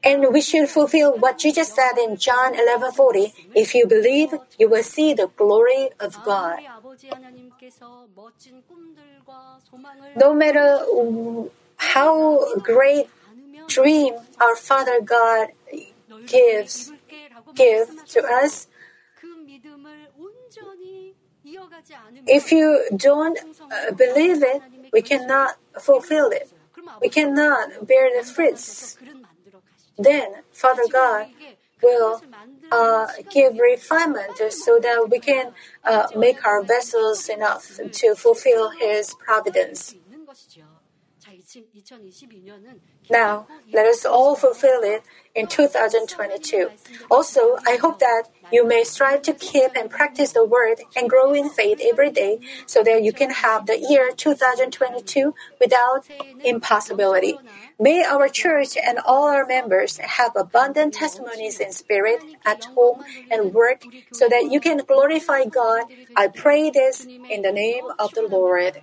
[0.02, 4.82] And we should fulfill what Jesus said in John 11:40, if you believe, you will
[4.82, 6.60] see the glory of God.
[10.16, 10.84] No matter
[11.76, 13.08] how great
[13.68, 15.48] dream our Father God
[16.26, 16.92] gives
[17.54, 18.66] give to us,
[22.26, 24.62] if you don't uh, believe it,
[24.92, 26.48] we cannot fulfill it.
[27.00, 28.96] We cannot bear the fruits
[29.98, 31.28] then Father God
[31.82, 32.22] will
[32.72, 35.52] uh, give refinement so that we can
[35.84, 39.94] uh, make our vessels enough to fulfill His providence.
[43.08, 45.02] Now, let us all fulfill it
[45.34, 46.70] in 2022.
[47.10, 51.32] Also, I hope that you may strive to keep and practice the word and grow
[51.32, 56.08] in faith every day so that you can have the year 2022 without
[56.44, 57.38] impossibility.
[57.78, 63.52] May our church and all our members have abundant testimonies in spirit, at home, and
[63.52, 65.84] work so that you can glorify God.
[66.16, 68.82] I pray this in the name of the Lord.